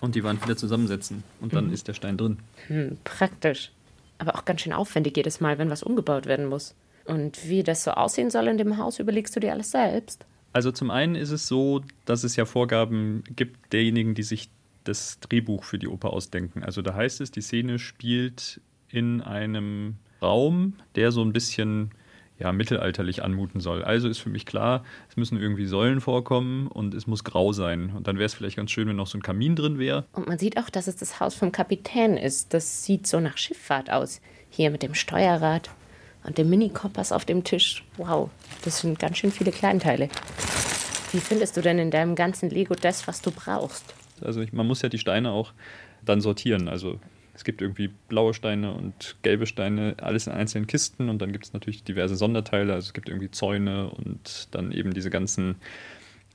und 0.00 0.14
die 0.14 0.24
Wand 0.24 0.42
wieder 0.42 0.56
zusammensetzen. 0.56 1.24
Und 1.40 1.54
dann 1.54 1.68
mhm. 1.68 1.72
ist 1.72 1.88
der 1.88 1.94
Stein 1.94 2.16
drin. 2.16 2.38
Hm, 2.68 2.98
praktisch. 3.04 3.72
Aber 4.18 4.34
auch 4.36 4.44
ganz 4.44 4.62
schön 4.62 4.72
aufwendig 4.72 5.16
jedes 5.16 5.40
Mal, 5.40 5.58
wenn 5.58 5.70
was 5.70 5.82
umgebaut 5.82 6.26
werden 6.26 6.46
muss. 6.46 6.74
Und 7.04 7.48
wie 7.48 7.62
das 7.62 7.84
so 7.84 7.92
aussehen 7.92 8.30
soll 8.30 8.48
in 8.48 8.58
dem 8.58 8.78
Haus, 8.78 8.98
überlegst 8.98 9.36
du 9.36 9.40
dir 9.40 9.52
alles 9.52 9.70
selbst? 9.70 10.24
Also 10.52 10.72
zum 10.72 10.90
einen 10.90 11.14
ist 11.14 11.30
es 11.30 11.46
so, 11.46 11.82
dass 12.06 12.24
es 12.24 12.34
ja 12.36 12.46
Vorgaben 12.46 13.22
gibt 13.36 13.72
derjenigen, 13.72 14.14
die 14.14 14.22
sich 14.22 14.48
das 14.84 15.20
Drehbuch 15.20 15.64
für 15.64 15.78
die 15.78 15.88
Oper 15.88 16.12
ausdenken. 16.12 16.62
Also 16.62 16.82
da 16.82 16.94
heißt 16.94 17.20
es, 17.20 17.30
die 17.30 17.42
Szene 17.42 17.78
spielt 17.78 18.60
in 18.88 19.20
einem 19.20 19.96
Raum, 20.22 20.74
der 20.94 21.12
so 21.12 21.22
ein 21.22 21.32
bisschen 21.32 21.90
ja, 22.38 22.52
mittelalterlich 22.52 23.22
anmuten 23.22 23.60
soll. 23.60 23.82
Also 23.82 24.08
ist 24.08 24.18
für 24.18 24.28
mich 24.28 24.44
klar, 24.44 24.84
es 25.08 25.16
müssen 25.16 25.40
irgendwie 25.40 25.66
Säulen 25.66 26.00
vorkommen 26.00 26.66
und 26.66 26.94
es 26.94 27.06
muss 27.06 27.24
grau 27.24 27.52
sein. 27.52 27.92
Und 27.96 28.06
dann 28.06 28.16
wäre 28.16 28.26
es 28.26 28.34
vielleicht 28.34 28.56
ganz 28.56 28.70
schön, 28.70 28.88
wenn 28.88 28.96
noch 28.96 29.06
so 29.06 29.16
ein 29.16 29.22
Kamin 29.22 29.56
drin 29.56 29.78
wäre. 29.78 30.04
Und 30.12 30.28
man 30.28 30.38
sieht 30.38 30.58
auch, 30.58 30.68
dass 30.68 30.86
es 30.86 30.96
das 30.96 31.18
Haus 31.20 31.34
vom 31.34 31.52
Kapitän 31.52 32.16
ist. 32.16 32.52
Das 32.52 32.84
sieht 32.84 33.06
so 33.06 33.20
nach 33.20 33.38
Schifffahrt 33.38 33.90
aus. 33.90 34.20
Hier 34.50 34.70
mit 34.70 34.82
dem 34.82 34.94
Steuerrad 34.94 35.70
und 36.24 36.38
dem 36.38 36.50
Mini-Kompass 36.50 37.12
auf 37.12 37.24
dem 37.24 37.44
Tisch. 37.44 37.84
Wow, 37.96 38.30
das 38.64 38.80
sind 38.80 38.98
ganz 38.98 39.18
schön 39.18 39.32
viele 39.32 39.52
Kleinteile. 39.52 40.08
Wie 41.12 41.20
findest 41.20 41.56
du 41.56 41.62
denn 41.62 41.78
in 41.78 41.90
deinem 41.90 42.14
ganzen 42.14 42.50
Lego 42.50 42.74
das, 42.74 43.06
was 43.08 43.22
du 43.22 43.30
brauchst? 43.30 43.94
Also 44.20 44.40
ich, 44.40 44.52
man 44.52 44.66
muss 44.66 44.82
ja 44.82 44.88
die 44.88 44.98
Steine 44.98 45.30
auch 45.30 45.52
dann 46.04 46.20
sortieren. 46.20 46.68
Also 46.68 47.00
es 47.36 47.44
gibt 47.44 47.60
irgendwie 47.60 47.90
blaue 48.08 48.32
Steine 48.32 48.72
und 48.72 49.16
gelbe 49.20 49.46
Steine, 49.46 49.94
alles 50.00 50.26
in 50.26 50.32
einzelnen 50.32 50.66
Kisten 50.66 51.10
und 51.10 51.20
dann 51.20 51.32
gibt 51.32 51.44
es 51.44 51.52
natürlich 51.52 51.84
diverse 51.84 52.16
Sonderteile. 52.16 52.72
Also 52.72 52.86
es 52.86 52.92
gibt 52.94 53.10
irgendwie 53.10 53.30
Zäune 53.30 53.90
und 53.90 54.48
dann 54.52 54.72
eben 54.72 54.94
diese 54.94 55.10
ganzen 55.10 55.56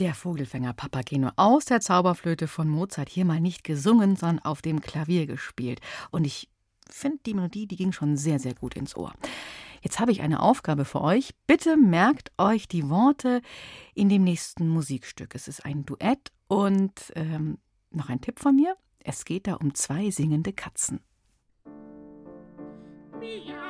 Der 0.00 0.14
Vogelfänger 0.14 0.72
Papageno 0.72 1.30
aus 1.36 1.66
der 1.66 1.80
Zauberflöte 1.80 2.48
von 2.48 2.68
Mozart 2.68 3.08
hier 3.08 3.24
mal 3.24 3.40
nicht 3.40 3.62
gesungen, 3.62 4.16
sondern 4.16 4.44
auf 4.44 4.60
dem 4.60 4.80
Klavier 4.80 5.26
gespielt. 5.26 5.80
Und 6.10 6.24
ich 6.24 6.48
finde, 6.90 7.18
die 7.24 7.34
Melodie, 7.34 7.66
die 7.66 7.76
ging 7.76 7.92
schon 7.92 8.16
sehr, 8.16 8.40
sehr 8.40 8.54
gut 8.54 8.74
ins 8.74 8.96
Ohr. 8.96 9.12
Jetzt 9.82 10.00
habe 10.00 10.10
ich 10.10 10.22
eine 10.22 10.40
Aufgabe 10.40 10.84
für 10.84 11.00
euch. 11.00 11.30
Bitte 11.46 11.76
merkt 11.76 12.32
euch 12.38 12.66
die 12.66 12.88
Worte 12.88 13.40
in 13.94 14.08
dem 14.08 14.24
nächsten 14.24 14.68
Musikstück. 14.68 15.34
Es 15.34 15.46
ist 15.46 15.64
ein 15.64 15.84
Duett 15.84 16.32
und 16.48 17.12
ähm, 17.14 17.58
noch 17.90 18.08
ein 18.08 18.20
Tipp 18.20 18.40
von 18.40 18.56
mir. 18.56 18.76
Es 18.98 19.24
geht 19.24 19.46
da 19.46 19.54
um 19.54 19.74
zwei 19.74 20.10
singende 20.10 20.52
Katzen. 20.52 21.00
Miau. 23.20 23.63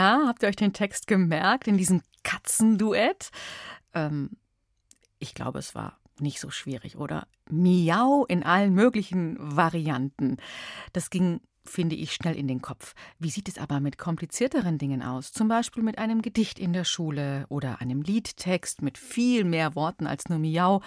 Na, 0.00 0.28
habt 0.28 0.44
ihr 0.44 0.48
euch 0.48 0.54
den 0.54 0.72
Text 0.72 1.08
gemerkt 1.08 1.66
in 1.66 1.76
diesem 1.76 2.02
Katzenduett? 2.22 3.30
Ähm, 3.94 4.30
ich 5.18 5.34
glaube, 5.34 5.58
es 5.58 5.74
war 5.74 5.98
nicht 6.20 6.38
so 6.38 6.50
schwierig, 6.50 6.96
oder? 6.96 7.26
Miau 7.50 8.24
in 8.24 8.44
allen 8.44 8.74
möglichen 8.74 9.36
Varianten. 9.40 10.36
Das 10.92 11.10
ging, 11.10 11.40
finde 11.64 11.96
ich, 11.96 12.12
schnell 12.12 12.36
in 12.36 12.46
den 12.46 12.62
Kopf. 12.62 12.94
Wie 13.18 13.28
sieht 13.28 13.48
es 13.48 13.58
aber 13.58 13.80
mit 13.80 13.98
komplizierteren 13.98 14.78
Dingen 14.78 15.02
aus? 15.02 15.32
Zum 15.32 15.48
Beispiel 15.48 15.82
mit 15.82 15.98
einem 15.98 16.22
Gedicht 16.22 16.60
in 16.60 16.72
der 16.72 16.84
Schule 16.84 17.46
oder 17.48 17.80
einem 17.80 18.00
Liedtext 18.00 18.82
mit 18.82 18.98
viel 18.98 19.42
mehr 19.42 19.74
Worten 19.74 20.06
als 20.06 20.28
nur 20.28 20.38
Miau 20.38 20.80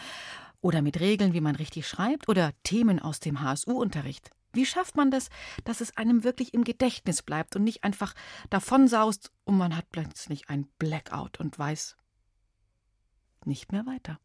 oder 0.61 0.81
mit 0.81 1.01
Regeln, 1.01 1.33
wie 1.33 1.41
man 1.41 1.57
richtig 1.57 1.85
schreibt 1.85 2.29
oder 2.29 2.53
Themen 2.63 2.99
aus 2.99 3.19
dem 3.19 3.41
HSU-Unterricht. 3.41 4.31
Wie 4.53 4.65
schafft 4.65 4.97
man 4.97 5.11
das, 5.11 5.29
dass 5.63 5.81
es 5.81 5.97
einem 5.97 6.23
wirklich 6.23 6.53
im 6.53 6.63
Gedächtnis 6.63 7.21
bleibt 7.21 7.55
und 7.55 7.63
nicht 7.63 7.83
einfach 7.83 8.13
davonsaust 8.49 9.31
und 9.45 9.57
man 9.57 9.75
hat 9.75 9.89
plötzlich 9.91 10.49
ein 10.49 10.67
Blackout 10.77 11.39
und 11.39 11.57
weiß 11.57 11.97
nicht 13.45 13.71
mehr 13.71 13.85
weiter? 13.85 14.19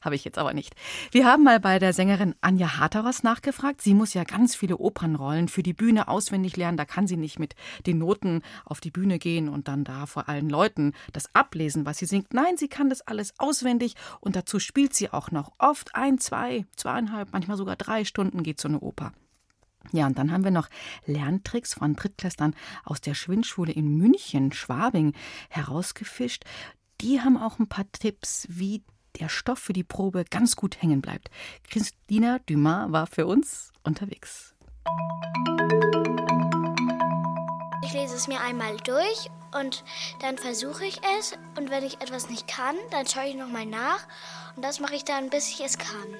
Habe 0.00 0.14
ich 0.14 0.24
jetzt 0.24 0.38
aber 0.38 0.54
nicht. 0.54 0.74
Wir 1.10 1.26
haben 1.26 1.42
mal 1.42 1.60
bei 1.60 1.78
der 1.78 1.92
Sängerin 1.92 2.34
Anja 2.40 2.78
Hataras 2.78 3.22
nachgefragt. 3.22 3.82
Sie 3.82 3.94
muss 3.94 4.14
ja 4.14 4.24
ganz 4.24 4.54
viele 4.54 4.78
Opernrollen 4.78 5.48
für 5.48 5.62
die 5.62 5.72
Bühne 5.72 6.08
auswendig 6.08 6.56
lernen. 6.56 6.76
Da 6.76 6.84
kann 6.84 7.06
sie 7.06 7.16
nicht 7.16 7.38
mit 7.38 7.54
den 7.86 7.98
Noten 7.98 8.42
auf 8.64 8.80
die 8.80 8.90
Bühne 8.90 9.18
gehen 9.18 9.48
und 9.48 9.68
dann 9.68 9.84
da 9.84 10.06
vor 10.06 10.28
allen 10.28 10.48
Leuten 10.48 10.92
das 11.12 11.34
ablesen, 11.34 11.86
was 11.86 11.98
sie 11.98 12.06
singt. 12.06 12.32
Nein, 12.32 12.56
sie 12.56 12.68
kann 12.68 12.88
das 12.88 13.02
alles 13.02 13.34
auswendig 13.38 13.94
und 14.20 14.36
dazu 14.36 14.58
spielt 14.58 14.94
sie 14.94 15.10
auch 15.10 15.30
noch. 15.30 15.52
Oft 15.58 15.94
ein, 15.94 16.18
zwei, 16.18 16.66
zweieinhalb, 16.76 17.32
manchmal 17.32 17.56
sogar 17.56 17.76
drei 17.76 18.04
Stunden 18.04 18.42
geht 18.42 18.60
so 18.60 18.68
eine 18.68 18.80
Oper. 18.80 19.12
Ja, 19.92 20.06
und 20.06 20.18
dann 20.18 20.32
haben 20.32 20.44
wir 20.44 20.50
noch 20.50 20.68
Lerntricks 21.06 21.74
von 21.74 21.94
Drittklässlern 21.94 22.54
aus 22.84 23.00
der 23.00 23.14
Schwindschule 23.14 23.72
in 23.72 23.96
München, 23.96 24.52
Schwabing, 24.52 25.14
herausgefischt. 25.50 26.44
Die 27.00 27.20
haben 27.20 27.36
auch 27.36 27.58
ein 27.58 27.68
paar 27.68 27.90
Tipps, 27.92 28.46
wie 28.48 28.82
der 29.20 29.28
Stoff 29.28 29.58
für 29.58 29.72
die 29.72 29.84
Probe 29.84 30.24
ganz 30.28 30.56
gut 30.56 30.82
hängen 30.82 31.00
bleibt. 31.00 31.30
Christina 31.70 32.38
Dumas 32.46 32.90
war 32.90 33.06
für 33.06 33.26
uns 33.26 33.72
unterwegs. 33.82 34.54
Ich 37.84 37.92
lese 37.92 38.16
es 38.16 38.28
mir 38.28 38.40
einmal 38.40 38.76
durch 38.78 39.30
und 39.52 39.84
dann 40.20 40.38
versuche 40.38 40.84
ich 40.84 41.00
es. 41.18 41.32
Und 41.56 41.70
wenn 41.70 41.84
ich 41.84 42.00
etwas 42.00 42.28
nicht 42.28 42.48
kann, 42.48 42.76
dann 42.90 43.06
schaue 43.06 43.28
ich 43.28 43.36
nochmal 43.36 43.66
nach. 43.66 44.06
Und 44.56 44.64
das 44.64 44.80
mache 44.80 44.94
ich 44.94 45.04
dann, 45.04 45.30
bis 45.30 45.48
ich 45.50 45.60
es 45.60 45.78
kann. 45.78 46.16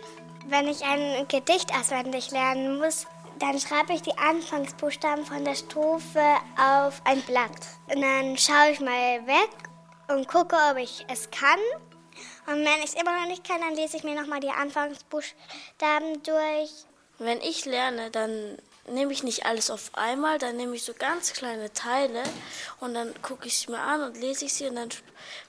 Wenn 0.47 0.69
ich 0.69 0.85
ein 0.85 1.27
Gedicht 1.29 1.75
auswendig 1.75 2.31
lernen 2.31 2.79
muss, 2.79 3.07
dann 3.45 3.61
schreibe 3.61 3.93
ich 3.93 4.01
die 4.01 4.17
Anfangsbuchstaben 4.17 5.27
von 5.27 5.45
der 5.45 5.55
Strophe 5.55 6.37
auf 6.57 7.03
ein 7.05 7.21
Blatt. 7.23 7.51
Und 7.93 8.01
dann 8.01 8.39
schaue 8.39 8.71
ich 8.73 8.81
mal 8.81 9.27
weg 9.27 9.51
und 10.09 10.27
gucke, 10.29 10.57
ob 10.71 10.79
ich 10.79 11.05
es 11.09 11.31
kann. 11.31 11.59
Und 12.47 12.65
wenn 12.65 12.79
ich 12.79 12.87
es 12.87 12.95
immer 12.95 13.21
noch 13.21 13.29
nicht 13.29 13.47
kann, 13.47 13.61
dann 13.61 13.75
lese 13.75 13.99
ich 13.99 14.05
mir 14.05 14.19
nochmal 14.19 14.41
die 14.41 14.49
Anfangsbuchstaben 14.49 16.23
durch. 16.23 16.71
Wenn 17.19 17.41
ich 17.43 17.67
lerne, 17.67 18.11
dann 18.11 18.57
nehme 18.89 19.13
ich 19.13 19.23
nicht 19.23 19.45
alles 19.45 19.71
auf 19.71 19.91
einmal, 19.93 20.39
dann 20.39 20.57
nehme 20.57 20.75
ich 20.75 20.83
so 20.83 20.95
ganz 20.95 21.35
kleine 21.35 21.73
Teile 21.73 22.23
und 22.81 22.95
dann 22.95 23.15
gucke 23.23 23.47
ich 23.47 23.59
sie 23.59 23.71
mir 23.71 23.79
an 23.79 24.03
und 24.03 24.17
lese 24.17 24.47
ich 24.47 24.55
sie 24.55 24.67
und 24.69 24.77
dann 24.77 24.89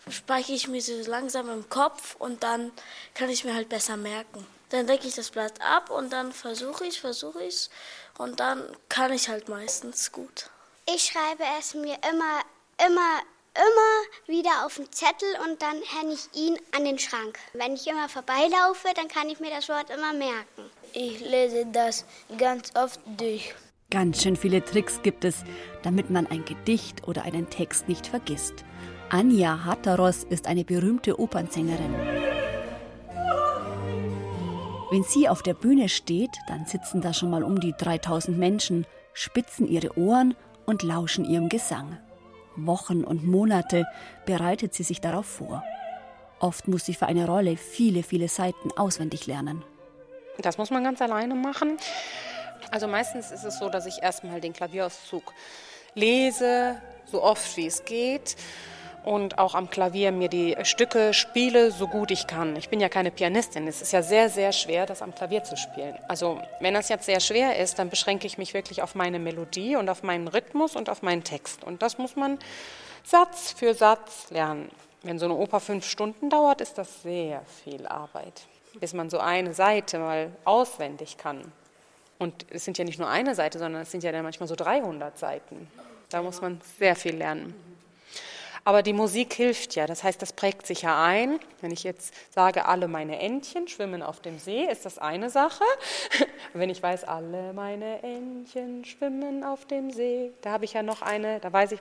speichere 0.10 0.56
ich 0.56 0.68
mir 0.68 0.82
sie 0.82 1.02
so 1.02 1.10
langsam 1.10 1.50
im 1.50 1.70
Kopf 1.70 2.16
und 2.20 2.44
dann 2.44 2.72
kann 3.14 3.30
ich 3.30 3.46
mir 3.46 3.56
halt 3.56 3.70
besser 3.70 3.98
merken. 3.98 4.46
Dann 4.70 4.88
decke 4.88 5.08
ich 5.08 5.16
das 5.16 5.30
Blatt 5.30 5.54
ab 5.62 5.90
und 5.90 6.12
dann 6.12 6.32
versuche 6.32 6.86
ich, 6.86 7.00
versuche 7.00 7.44
ich 7.44 7.56
es 7.56 7.70
und 8.18 8.40
dann 8.40 8.64
kann 8.90 9.14
ich 9.14 9.30
halt 9.30 9.50
meistens 9.50 10.12
gut. 10.12 10.50
Ich 10.94 11.04
schreibe 11.06 11.44
es 11.60 11.74
mir 11.74 11.98
immer, 12.10 12.42
immer, 12.86 13.22
immer 13.56 14.28
wieder 14.28 14.66
auf 14.66 14.76
den 14.76 14.92
Zettel 14.92 15.28
und 15.46 15.62
dann 15.62 15.82
hänge 15.82 16.14
ich 16.14 16.40
ihn 16.40 16.58
an 16.76 16.86
den 16.86 17.00
Schrank. 17.00 17.40
Wenn 17.54 17.74
ich 17.74 17.88
immer 17.88 18.10
vorbeilaufe, 18.10 18.88
dann 18.96 19.08
kann 19.08 19.30
ich 19.30 19.40
mir 19.40 19.50
das 19.50 19.70
Wort 19.70 19.90
immer 19.90 20.14
merken. 20.14 20.70
Ich 20.94 21.20
lese 21.20 21.66
das 21.66 22.06
ganz 22.38 22.72
oft 22.76 23.00
durch. 23.18 23.54
Ganz 23.92 24.24
schön 24.24 24.36
viele 24.36 24.64
Tricks 24.64 25.02
gibt 25.04 25.26
es, 25.26 25.44
damit 25.84 26.10
man 26.10 26.28
ein 26.28 26.44
Gedicht 26.46 27.08
oder 27.08 27.24
einen 27.24 27.50
Text 27.50 27.88
nicht 27.88 28.08
vergisst. 28.08 28.66
Anja 29.10 29.64
Hataros 29.64 30.24
ist 30.24 30.48
eine 30.48 30.66
berühmte 30.66 31.20
Opernsängerin. 31.20 32.35
Wenn 34.92 35.04
sie 35.04 35.28
auf 35.28 35.42
der 35.42 35.56
Bühne 35.56 35.90
steht, 35.90 36.38
dann 36.48 36.66
sitzen 36.66 37.02
da 37.02 37.14
schon 37.14 37.32
mal 37.32 37.44
um 37.44 37.60
die 37.60 37.74
3000 37.74 38.38
Menschen, 38.38 38.86
spitzen 39.14 39.68
ihre 39.68 39.98
Ohren 39.98 40.36
und 40.66 40.84
lauschen 40.84 41.26
ihrem 41.26 41.50
Gesang. 41.50 41.98
Wochen 42.56 43.04
und 43.04 43.26
Monate 43.26 43.88
bereitet 44.26 44.74
sie 44.74 44.84
sich 44.84 45.02
darauf 45.02 45.26
vor. 45.26 45.64
Oft 46.40 46.68
muss 46.68 46.86
sie 46.86 46.94
für 46.94 47.08
eine 47.08 47.26
Rolle 47.26 47.58
viele, 47.58 48.04
viele 48.04 48.28
Seiten 48.28 48.72
auswendig 48.78 49.26
lernen. 49.26 49.64
Das 50.38 50.58
muss 50.58 50.70
man 50.70 50.84
ganz 50.84 51.02
alleine 51.02 51.34
machen. 51.34 51.78
Also 52.72 52.88
meistens 52.88 53.32
ist 53.32 53.44
es 53.44 53.58
so, 53.58 53.70
dass 53.70 53.86
ich 53.88 54.04
erstmal 54.04 54.40
den 54.40 54.54
Klavierauszug 54.54 55.34
lese, 55.96 56.80
so 57.06 57.24
oft 57.24 57.58
wie 57.58 57.66
es 57.66 57.86
geht 57.86 58.36
und 59.06 59.38
auch 59.38 59.54
am 59.54 59.70
Klavier 59.70 60.12
mir 60.12 60.30
die 60.30 60.58
Stücke 60.64 61.14
spiele, 61.14 61.72
so 61.72 61.88
gut 61.88 62.10
ich 62.10 62.26
kann. 62.26 62.56
Ich 62.56 62.70
bin 62.70 62.80
ja 62.80 62.90
keine 62.90 63.12
Pianistin. 63.12 63.68
Es 63.68 63.82
ist 63.82 63.94
ja 63.94 64.02
sehr, 64.02 64.30
sehr 64.30 64.52
schwer, 64.52 64.88
das 64.88 65.04
am 65.04 65.14
Klavier 65.14 65.44
zu 65.44 65.56
spielen. 65.56 65.96
Also 66.08 66.42
wenn 66.60 66.74
das 66.74 66.90
jetzt 66.90 67.06
sehr 67.06 67.20
schwer 67.20 67.60
ist, 67.60 67.78
dann 67.78 67.90
beschränke 67.90 68.26
ich 68.26 68.40
mich 68.40 68.56
wirklich 68.56 68.82
auf 68.82 68.96
meine 68.96 69.20
Melodie 69.20 69.76
und 69.76 69.90
auf 69.90 70.02
meinen 70.02 70.28
Rhythmus 70.28 70.76
und 70.76 70.90
auf 70.90 71.04
meinen 71.04 71.24
Text. 71.24 71.64
Und 71.64 71.84
das 71.84 72.00
muss 72.00 72.16
man 72.16 72.40
Satz 73.04 73.52
für 73.52 73.76
Satz 73.76 74.32
lernen. 74.32 74.72
Wenn 75.04 75.20
so 75.20 75.26
eine 75.26 75.36
Oper 75.36 75.60
fünf 75.60 75.86
Stunden 75.88 76.32
dauert, 76.32 76.62
ist 76.62 76.80
das 76.80 77.04
sehr 77.04 77.44
viel 77.64 77.86
Arbeit, 77.86 78.42
bis 78.80 78.94
man 78.94 79.12
so 79.12 79.20
eine 79.20 79.54
Seite 79.54 80.00
mal 80.00 80.32
auswendig 80.46 81.18
kann. 81.18 81.52
Und 82.18 82.48
es 82.50 82.66
sind 82.66 82.80
ja 82.80 82.86
nicht 82.86 82.98
nur 82.98 83.08
eine 83.08 83.36
Seite, 83.36 83.60
sondern 83.60 83.84
es 83.84 83.92
sind 83.92 84.04
ja 84.04 84.12
dann 84.12 84.24
manchmal 84.24 84.48
so 84.48 84.56
300 84.56 85.16
Seiten. 85.20 85.68
Da 86.10 86.24
muss 86.24 86.42
man 86.42 86.60
sehr 86.80 86.96
viel 86.96 87.16
lernen. 87.16 87.54
Aber 88.68 88.82
die 88.82 88.94
Musik 88.94 89.36
hilft 89.36 89.76
ja, 89.76 89.86
das 89.86 90.04
heißt, 90.04 90.20
das 90.20 90.34
prägt 90.34 90.66
sich 90.66 90.82
ja 90.82 91.06
ein. 91.06 91.40
Wenn 91.62 91.70
ich 91.70 91.84
jetzt 91.84 92.16
sage, 92.34 92.66
alle 92.66 92.88
meine 92.88 93.20
Entchen 93.20 93.68
schwimmen 93.68 94.02
auf 94.02 94.22
dem 94.22 94.40
See, 94.40 94.66
ist 94.66 94.88
das 94.88 94.98
eine 94.98 95.30
Sache. 95.30 95.64
Wenn 96.54 96.72
ich 96.72 96.82
weiß, 96.82 97.04
alle 97.04 97.54
meine 97.54 98.02
Entchen 98.02 98.84
schwimmen 98.84 99.44
auf 99.44 99.66
dem 99.66 99.92
See, 99.92 100.32
da 100.42 100.50
habe 100.50 100.66
ich 100.66 100.74
ja 100.74 100.82
noch 100.82 101.04
eine, 101.04 101.40
da 101.42 101.54
weiß 101.54 101.74
ich. 101.74 101.80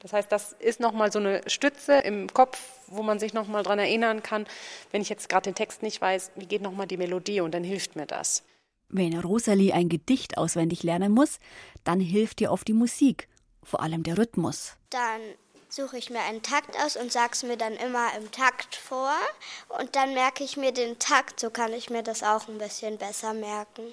Das 0.00 0.12
heißt, 0.12 0.30
das 0.30 0.52
ist 0.52 0.78
nochmal 0.78 1.10
so 1.10 1.18
eine 1.18 1.40
Stütze 1.48 1.94
im 1.94 2.32
Kopf, 2.32 2.60
wo 2.86 3.02
man 3.02 3.18
sich 3.18 3.34
nochmal 3.34 3.64
dran 3.64 3.80
erinnern 3.80 4.22
kann, 4.22 4.46
wenn 4.92 5.02
ich 5.02 5.08
jetzt 5.08 5.28
gerade 5.28 5.50
den 5.50 5.56
Text 5.56 5.82
nicht 5.82 6.00
weiß, 6.00 6.30
wie 6.36 6.46
geht 6.46 6.62
nochmal 6.62 6.86
die 6.86 6.98
Melodie 6.98 7.40
und 7.40 7.52
dann 7.52 7.64
hilft 7.64 7.96
mir 7.96 8.06
das. 8.06 8.44
Wenn 8.92 9.18
Rosalie 9.18 9.72
ein 9.72 9.88
Gedicht 9.88 10.36
auswendig 10.36 10.82
lernen 10.82 11.12
muss, 11.12 11.38
dann 11.82 11.98
hilft 11.98 12.40
ihr 12.42 12.52
oft 12.52 12.68
die 12.68 12.74
Musik, 12.74 13.26
vor 13.62 13.80
allem 13.80 14.02
der 14.02 14.18
Rhythmus. 14.18 14.74
Dann 14.90 15.20
suche 15.70 15.96
ich 15.96 16.10
mir 16.10 16.20
einen 16.20 16.42
Takt 16.42 16.78
aus 16.78 16.96
und 16.96 17.10
sage 17.10 17.30
es 17.32 17.42
mir 17.42 17.56
dann 17.56 17.72
immer 17.72 18.14
im 18.16 18.30
Takt 18.30 18.76
vor. 18.76 19.14
Und 19.80 19.96
dann 19.96 20.12
merke 20.12 20.44
ich 20.44 20.58
mir 20.58 20.72
den 20.72 20.98
Takt, 20.98 21.40
so 21.40 21.48
kann 21.48 21.72
ich 21.72 21.88
mir 21.88 22.02
das 22.02 22.22
auch 22.22 22.48
ein 22.48 22.58
bisschen 22.58 22.98
besser 22.98 23.32
merken. 23.32 23.84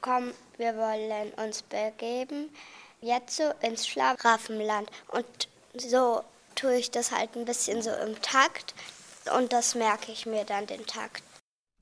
Komm, 0.00 0.32
wir 0.56 0.76
wollen 0.76 1.32
uns 1.44 1.62
begeben, 1.62 2.48
jetzt 3.00 3.36
so 3.36 3.50
ins 3.60 3.88
Schlaraffenland. 3.88 4.88
Und 5.08 5.26
so 5.76 6.22
tue 6.54 6.76
ich 6.76 6.92
das 6.92 7.10
halt 7.10 7.34
ein 7.34 7.44
bisschen 7.44 7.82
so 7.82 7.90
im 7.90 8.22
Takt 8.22 8.74
und 9.36 9.52
das 9.52 9.74
merke 9.74 10.12
ich 10.12 10.24
mir 10.24 10.44
dann 10.44 10.66
den 10.68 10.86
Takt. 10.86 11.24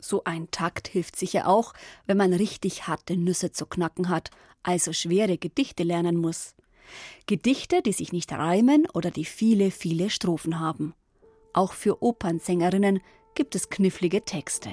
So 0.04 0.22
ein 0.24 0.50
Takt 0.50 0.86
hilft 0.86 1.16
sicher 1.16 1.48
auch, 1.48 1.72
wenn 2.06 2.18
man 2.18 2.34
richtig 2.34 2.86
harte 2.86 3.16
Nüsse 3.16 3.52
zu 3.52 3.64
knacken 3.64 4.10
hat, 4.10 4.30
also 4.62 4.92
schwere 4.92 5.38
Gedichte 5.38 5.82
lernen 5.82 6.18
muss. 6.18 6.54
Gedichte, 7.26 7.80
die 7.80 7.94
sich 7.94 8.12
nicht 8.12 8.30
reimen 8.30 8.86
oder 8.92 9.10
die 9.10 9.24
viele, 9.24 9.70
viele 9.70 10.10
Strophen 10.10 10.60
haben. 10.60 10.92
Auch 11.54 11.72
für 11.72 12.02
Opernsängerinnen 12.02 13.00
gibt 13.34 13.54
es 13.54 13.70
knifflige 13.70 14.22
Texte. 14.26 14.68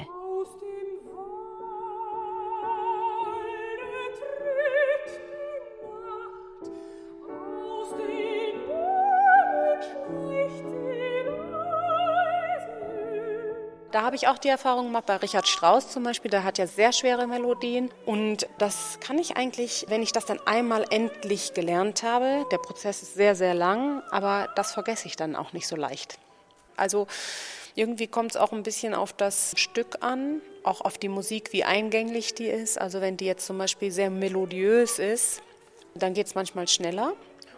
Da 14.01 14.05
habe 14.05 14.15
ich 14.15 14.27
auch 14.27 14.39
die 14.39 14.47
Erfahrung 14.47 14.85
gemacht 14.85 15.05
bei 15.05 15.17
Richard 15.17 15.47
Strauss 15.47 15.89
zum 15.89 16.03
Beispiel, 16.03 16.31
der 16.31 16.43
hat 16.43 16.57
ja 16.57 16.65
sehr 16.65 16.91
schwere 16.91 17.27
Melodien 17.27 17.91
und 18.07 18.47
das 18.57 18.97
kann 18.99 19.19
ich 19.19 19.37
eigentlich, 19.37 19.85
wenn 19.89 20.01
ich 20.01 20.11
das 20.11 20.25
dann 20.25 20.39
einmal 20.47 20.87
endlich 20.89 21.53
gelernt 21.53 22.01
habe, 22.01 22.47
der 22.51 22.57
Prozess 22.57 23.03
ist 23.03 23.13
sehr, 23.13 23.35
sehr 23.35 23.53
lang, 23.53 24.01
aber 24.09 24.49
das 24.55 24.73
vergesse 24.73 25.05
ich 25.05 25.17
dann 25.17 25.35
auch 25.35 25.53
nicht 25.53 25.67
so 25.67 25.75
leicht. 25.75 26.17
Also 26.77 27.05
irgendwie 27.75 28.07
kommt 28.07 28.31
es 28.31 28.37
auch 28.37 28.51
ein 28.51 28.63
bisschen 28.63 28.95
auf 28.95 29.13
das 29.13 29.53
Stück 29.55 29.99
an, 29.99 30.41
auch 30.63 30.81
auf 30.81 30.97
die 30.97 31.07
Musik, 31.07 31.53
wie 31.53 31.63
eingänglich 31.63 32.33
die 32.33 32.47
ist. 32.47 32.81
Also 32.81 33.01
wenn 33.01 33.17
die 33.17 33.25
jetzt 33.25 33.45
zum 33.45 33.59
Beispiel 33.59 33.91
sehr 33.91 34.09
melodiös 34.09 34.97
ist, 34.97 35.43
dann 35.93 36.15
geht 36.15 36.25
es 36.25 36.33
manchmal 36.33 36.67
schneller. 36.67 37.13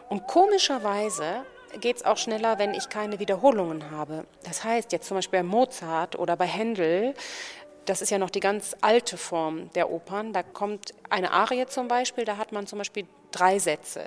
Und 0.10 0.28
komischerweise 0.28 1.46
geht 1.80 1.98
es 1.98 2.06
auch 2.06 2.18
schneller, 2.18 2.60
wenn 2.60 2.74
ich 2.74 2.90
keine 2.90 3.20
Wiederholungen 3.20 3.92
habe. 3.92 4.26
Das 4.44 4.64
heißt, 4.64 4.92
jetzt 4.92 5.08
zum 5.08 5.16
Beispiel 5.16 5.40
bei 5.40 5.44
Mozart 5.44 6.18
oder 6.18 6.36
bei 6.36 6.46
Händel, 6.46 7.14
das 7.86 8.02
ist 8.02 8.10
ja 8.10 8.18
noch 8.18 8.30
die 8.30 8.40
ganz 8.40 8.76
alte 8.82 9.18
Form 9.18 9.70
der 9.74 9.92
Opern, 9.92 10.34
da 10.34 10.44
kommt 10.44 10.94
eine 11.10 11.32
Arie 11.32 11.66
zum 11.68 11.88
Beispiel, 11.88 12.26
da 12.26 12.38
hat 12.38 12.52
man 12.52 12.68
zum 12.68 12.80
Beispiel 12.80 13.06
drei 13.32 13.60
Sätze. 13.60 14.06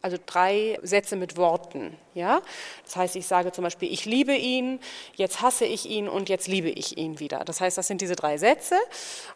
Also 0.00 0.16
drei 0.26 0.80
Sätze 0.82 1.14
mit 1.14 1.36
Worten, 1.36 1.96
ja. 2.12 2.42
Das 2.84 2.96
heißt, 2.96 3.14
ich 3.14 3.24
sage 3.24 3.52
zum 3.52 3.62
Beispiel, 3.62 3.92
ich 3.92 4.04
liebe 4.04 4.34
ihn, 4.34 4.80
jetzt 5.14 5.42
hasse 5.42 5.64
ich 5.64 5.88
ihn 5.88 6.08
und 6.08 6.28
jetzt 6.28 6.48
liebe 6.48 6.68
ich 6.68 6.98
ihn 6.98 7.20
wieder. 7.20 7.44
Das 7.44 7.60
heißt, 7.60 7.78
das 7.78 7.86
sind 7.86 8.00
diese 8.00 8.16
drei 8.16 8.36
Sätze 8.36 8.74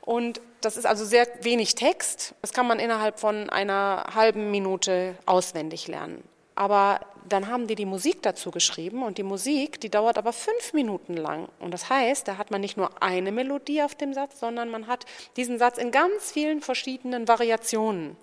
und 0.01 0.41
das 0.61 0.77
ist 0.77 0.85
also 0.85 1.05
sehr 1.05 1.29
wenig 1.43 1.77
Text. 1.77 2.35
Das 2.43 2.53
kann 2.53 2.67
man 2.67 2.81
innerhalb 2.81 3.21
von 3.21 3.49
einer 3.49 4.07
halben 4.13 4.51
Minute 4.51 5.15
auswendig 5.25 5.87
lernen. 5.87 6.25
Aber 6.57 6.99
dann 7.29 7.49
haben 7.49 7.67
die 7.67 7.75
die 7.75 7.87
Musik 7.87 8.23
dazu 8.23 8.51
geschrieben 8.51 9.03
und 9.03 9.19
die 9.19 9.23
Musik, 9.23 9.81
die 9.81 9.91
dauert 9.91 10.19
aber 10.19 10.33
fünf 10.33 10.73
Minuten 10.73 11.17
lang. 11.17 11.49
Und 11.59 11.73
das 11.73 11.91
heißt, 11.91 12.29
da 12.29 12.39
hat 12.39 12.51
man 12.51 12.61
nicht 12.61 12.77
nur 12.77 13.03
eine 13.03 13.33
Melodie 13.33 13.83
auf 13.83 13.95
dem 13.95 14.15
Satz, 14.15 14.41
sondern 14.41 14.71
man 14.71 14.87
hat 14.87 15.07
diesen 15.37 15.59
Satz 15.59 15.79
in 15.79 15.91
ganz 15.91 16.31
vielen 16.33 16.61
verschiedenen 16.61 17.29
Variationen. 17.29 18.17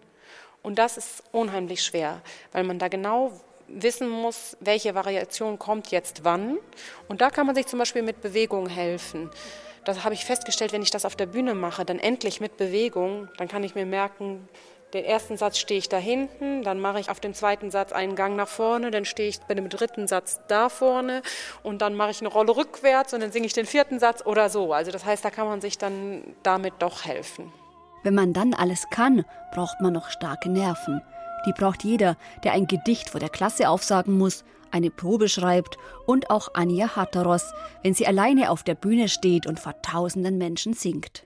Und 0.61 0.79
das 0.79 0.97
ist 0.97 1.23
unheimlich 1.31 1.83
schwer, 1.83 2.21
weil 2.53 2.63
man 2.63 2.79
da 2.79 2.87
genau 2.87 3.31
wissen 3.67 4.09
muss, 4.09 4.57
welche 4.59 4.95
Variation 4.95 5.59
kommt 5.59 5.91
jetzt 5.91 6.23
wann. 6.23 6.57
Und 7.07 7.21
da 7.21 7.29
kann 7.29 7.45
man 7.45 7.55
sich 7.55 7.67
zum 7.67 7.79
Beispiel 7.79 8.01
mit 8.01 8.21
Bewegung 8.21 8.67
helfen. 8.67 9.29
Das 9.85 10.03
habe 10.03 10.13
ich 10.13 10.23
festgestellt, 10.23 10.71
wenn 10.71 10.81
ich 10.81 10.91
das 10.91 11.05
auf 11.05 11.15
der 11.15 11.25
Bühne 11.25 11.55
mache, 11.55 11.83
dann 11.83 11.99
endlich 11.99 12.39
mit 12.39 12.55
Bewegung, 12.55 13.27
dann 13.37 13.49
kann 13.49 13.63
ich 13.63 13.75
mir 13.75 13.85
merken, 13.85 14.47
den 14.93 15.05
ersten 15.05 15.37
Satz 15.37 15.57
stehe 15.57 15.79
ich 15.79 15.89
da 15.89 15.97
hinten, 15.97 16.63
dann 16.63 16.79
mache 16.79 16.99
ich 16.99 17.09
auf 17.09 17.19
dem 17.19 17.33
zweiten 17.33 17.71
Satz 17.71 17.91
einen 17.91 18.15
Gang 18.15 18.35
nach 18.35 18.47
vorne, 18.47 18.91
dann 18.91 19.05
stehe 19.05 19.29
ich 19.29 19.39
bei 19.41 19.55
dem 19.55 19.69
dritten 19.69 20.07
Satz 20.07 20.41
da 20.47 20.69
vorne 20.69 21.21
und 21.63 21.81
dann 21.81 21.95
mache 21.95 22.11
ich 22.11 22.21
eine 22.21 22.29
Rolle 22.29 22.55
rückwärts 22.55 23.13
und 23.13 23.21
dann 23.21 23.31
singe 23.31 23.47
ich 23.47 23.53
den 23.53 23.65
vierten 23.65 23.99
Satz 23.99 24.25
oder 24.25 24.49
so. 24.49 24.73
Also 24.73 24.91
das 24.91 25.05
heißt, 25.05 25.25
da 25.25 25.29
kann 25.31 25.47
man 25.47 25.61
sich 25.61 25.77
dann 25.77 26.23
damit 26.43 26.75
doch 26.79 27.05
helfen. 27.05 27.51
Wenn 28.03 28.15
man 28.15 28.33
dann 28.33 28.53
alles 28.53 28.89
kann, 28.91 29.25
braucht 29.53 29.81
man 29.81 29.93
noch 29.93 30.09
starke 30.09 30.49
Nerven. 30.49 31.01
Die 31.45 31.53
braucht 31.53 31.83
jeder, 31.83 32.15
der 32.43 32.53
ein 32.53 32.67
Gedicht 32.67 33.09
vor 33.09 33.19
der 33.19 33.29
Klasse 33.29 33.69
aufsagen 33.69 34.17
muss, 34.17 34.43
eine 34.71 34.89
Probe 34.89 35.29
schreibt 35.29 35.77
und 36.05 36.29
auch 36.29 36.49
Anja 36.53 36.95
Hatteros, 36.95 37.53
wenn 37.81 37.93
sie 37.93 38.07
alleine 38.07 38.49
auf 38.49 38.63
der 38.63 38.75
Bühne 38.75 39.07
steht 39.07 39.47
und 39.47 39.59
vor 39.59 39.81
tausenden 39.81 40.37
Menschen 40.37 40.73
singt. 40.73 41.25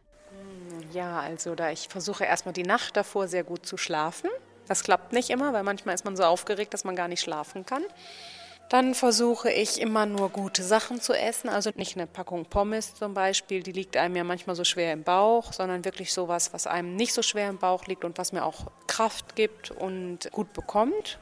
Ja, 0.97 1.19
also 1.19 1.53
da 1.53 1.69
ich 1.69 1.89
versuche 1.89 2.25
erstmal 2.25 2.53
die 2.53 2.63
Nacht 2.63 2.97
davor 2.97 3.27
sehr 3.27 3.43
gut 3.43 3.67
zu 3.67 3.77
schlafen. 3.77 4.31
Das 4.67 4.81
klappt 4.81 5.13
nicht 5.13 5.29
immer, 5.29 5.53
weil 5.53 5.61
manchmal 5.61 5.93
ist 5.93 6.05
man 6.05 6.17
so 6.17 6.23
aufgeregt, 6.23 6.73
dass 6.73 6.85
man 6.85 6.95
gar 6.95 7.07
nicht 7.07 7.21
schlafen 7.21 7.67
kann. 7.67 7.83
Dann 8.71 8.95
versuche 8.95 9.51
ich 9.51 9.79
immer 9.79 10.07
nur 10.07 10.29
gute 10.29 10.63
Sachen 10.63 10.99
zu 10.99 11.13
essen, 11.13 11.49
also 11.49 11.69
nicht 11.75 11.97
eine 11.97 12.07
Packung 12.07 12.45
Pommes 12.45 12.95
zum 12.95 13.13
Beispiel, 13.13 13.61
die 13.61 13.73
liegt 13.73 13.95
einem 13.95 14.15
ja 14.15 14.23
manchmal 14.23 14.55
so 14.55 14.63
schwer 14.63 14.91
im 14.91 15.03
Bauch, 15.03 15.53
sondern 15.53 15.85
wirklich 15.85 16.11
sowas, 16.11 16.51
was 16.51 16.65
einem 16.65 16.95
nicht 16.95 17.13
so 17.13 17.21
schwer 17.21 17.47
im 17.47 17.59
Bauch 17.59 17.85
liegt 17.85 18.03
und 18.03 18.17
was 18.17 18.31
mir 18.31 18.43
auch 18.43 18.65
Kraft 18.87 19.35
gibt 19.35 19.69
und 19.69 20.31
gut 20.31 20.51
bekommt. 20.51 21.19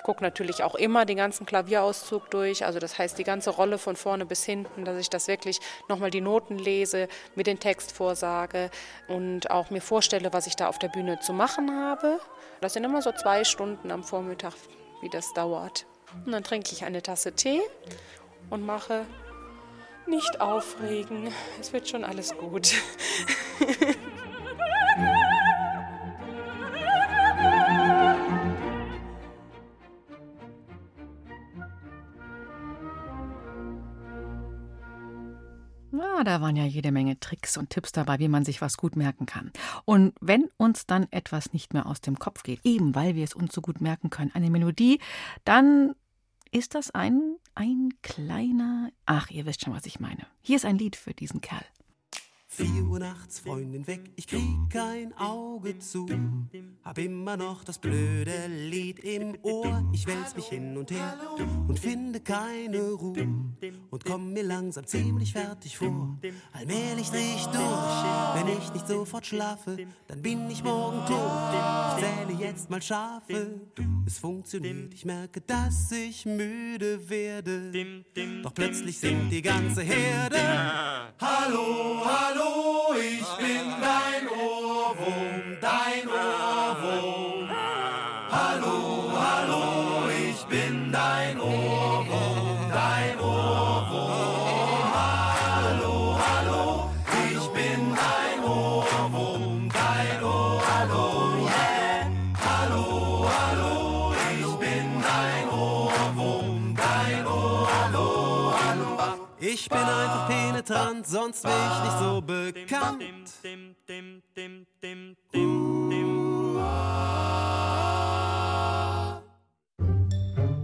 Ich 0.00 0.04
gucke 0.04 0.24
natürlich 0.24 0.62
auch 0.62 0.76
immer 0.76 1.04
den 1.04 1.18
ganzen 1.18 1.44
Klavierauszug 1.44 2.30
durch, 2.30 2.64
also 2.64 2.78
das 2.78 2.98
heißt 2.98 3.18
die 3.18 3.22
ganze 3.22 3.50
Rolle 3.50 3.76
von 3.76 3.96
vorne 3.96 4.24
bis 4.24 4.44
hinten, 4.44 4.86
dass 4.86 4.98
ich 4.98 5.10
das 5.10 5.28
wirklich 5.28 5.60
nochmal 5.90 6.10
die 6.10 6.22
Noten 6.22 6.58
lese, 6.58 7.06
mir 7.34 7.42
den 7.42 7.60
Text 7.60 7.92
vorsage 7.92 8.70
und 9.08 9.50
auch 9.50 9.68
mir 9.68 9.82
vorstelle, 9.82 10.32
was 10.32 10.46
ich 10.46 10.56
da 10.56 10.68
auf 10.68 10.78
der 10.78 10.88
Bühne 10.88 11.20
zu 11.20 11.34
machen 11.34 11.70
habe. 11.70 12.18
Das 12.62 12.72
sind 12.72 12.84
immer 12.84 13.02
so 13.02 13.12
zwei 13.12 13.44
Stunden 13.44 13.90
am 13.90 14.02
Vormittag, 14.02 14.54
wie 15.02 15.10
das 15.10 15.34
dauert. 15.34 15.84
Und 16.24 16.32
dann 16.32 16.44
trinke 16.44 16.72
ich 16.72 16.82
eine 16.82 17.02
Tasse 17.02 17.32
Tee 17.32 17.60
und 18.48 18.64
mache 18.64 19.04
nicht 20.06 20.40
aufregen. 20.40 21.30
Es 21.60 21.74
wird 21.74 21.90
schon 21.90 22.04
alles 22.04 22.34
gut. 22.38 22.72
Da 36.24 36.40
waren 36.40 36.56
ja 36.56 36.64
jede 36.64 36.92
Menge 36.92 37.18
Tricks 37.20 37.56
und 37.56 37.70
Tipps 37.70 37.92
dabei, 37.92 38.18
wie 38.18 38.28
man 38.28 38.44
sich 38.44 38.60
was 38.60 38.76
gut 38.76 38.96
merken 38.96 39.26
kann. 39.26 39.52
Und 39.84 40.14
wenn 40.20 40.48
uns 40.56 40.86
dann 40.86 41.06
etwas 41.10 41.52
nicht 41.52 41.72
mehr 41.72 41.86
aus 41.86 42.00
dem 42.00 42.18
Kopf 42.18 42.42
geht, 42.42 42.60
eben 42.64 42.94
weil 42.94 43.14
wir 43.14 43.24
es 43.24 43.34
uns 43.34 43.54
so 43.54 43.60
gut 43.60 43.80
merken 43.80 44.10
können, 44.10 44.30
eine 44.34 44.50
Melodie, 44.50 45.00
dann 45.44 45.94
ist 46.50 46.74
das 46.74 46.90
ein, 46.90 47.36
ein 47.54 47.90
kleiner. 48.02 48.90
Ach, 49.06 49.30
ihr 49.30 49.46
wisst 49.46 49.64
schon, 49.64 49.74
was 49.74 49.86
ich 49.86 50.00
meine. 50.00 50.26
Hier 50.40 50.56
ist 50.56 50.64
ein 50.64 50.78
Lied 50.78 50.96
für 50.96 51.14
diesen 51.14 51.40
Kerl. 51.40 51.64
Vier 52.60 52.84
Uhr 52.84 52.98
nachts, 52.98 53.38
Freundin 53.38 53.86
weg, 53.86 54.10
ich 54.16 54.26
krieg 54.26 54.68
kein 54.68 55.16
Auge 55.16 55.78
zu. 55.78 56.06
Hab 56.84 56.98
immer 56.98 57.38
noch 57.38 57.64
das 57.64 57.78
blöde 57.78 58.48
Lied 58.48 58.98
im 58.98 59.38
Ohr. 59.40 59.82
Ich 59.94 60.06
wälz 60.06 60.36
mich 60.36 60.48
hin 60.48 60.76
und 60.76 60.90
her 60.90 61.16
und 61.66 61.78
finde 61.78 62.20
keine 62.20 62.90
Ruhe. 62.90 63.26
Und 63.88 64.04
komm 64.04 64.34
mir 64.34 64.42
langsam 64.42 64.86
ziemlich 64.86 65.32
fertig 65.32 65.78
vor. 65.78 66.18
Allmählich 66.52 67.08
dreh 67.08 67.34
ich 67.34 67.46
durch, 67.46 68.34
wenn 68.34 68.58
ich 68.58 68.70
nicht 68.74 68.86
sofort 68.86 69.24
schlafe, 69.24 69.78
dann 70.06 70.20
bin 70.20 70.50
ich 70.50 70.62
morgen 70.62 70.98
tot. 71.06 71.96
Ich 71.96 72.04
zähle 72.04 72.38
jetzt 72.46 72.68
mal 72.68 72.82
Schafe. 72.82 73.58
Es 74.06 74.18
funktioniert, 74.18 74.92
ich 74.92 75.06
merke, 75.06 75.40
dass 75.40 75.90
ich 75.92 76.26
müde 76.26 77.08
werde. 77.08 78.04
Doch 78.42 78.52
plötzlich 78.52 78.98
singt 78.98 79.32
die 79.32 79.40
ganze 79.40 79.80
Herde. 79.80 80.36
Hallo, 81.18 82.02
hallo. 82.04 82.49
Ich 82.98 83.36
bin 83.36 83.70
dein 83.80 84.28
Ohrwurm, 84.28 85.49
Ich 109.62 109.68
bin 109.68 109.78
einfach 109.78 110.26
penetrant, 110.26 111.06
sonst 111.06 111.44
wäre 111.44 111.54
ich 111.54 111.84
nicht 111.84 111.98
so 111.98 112.22
bekannt. 112.22 113.04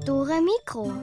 Dore 0.06 0.40
Mikro. 0.40 0.94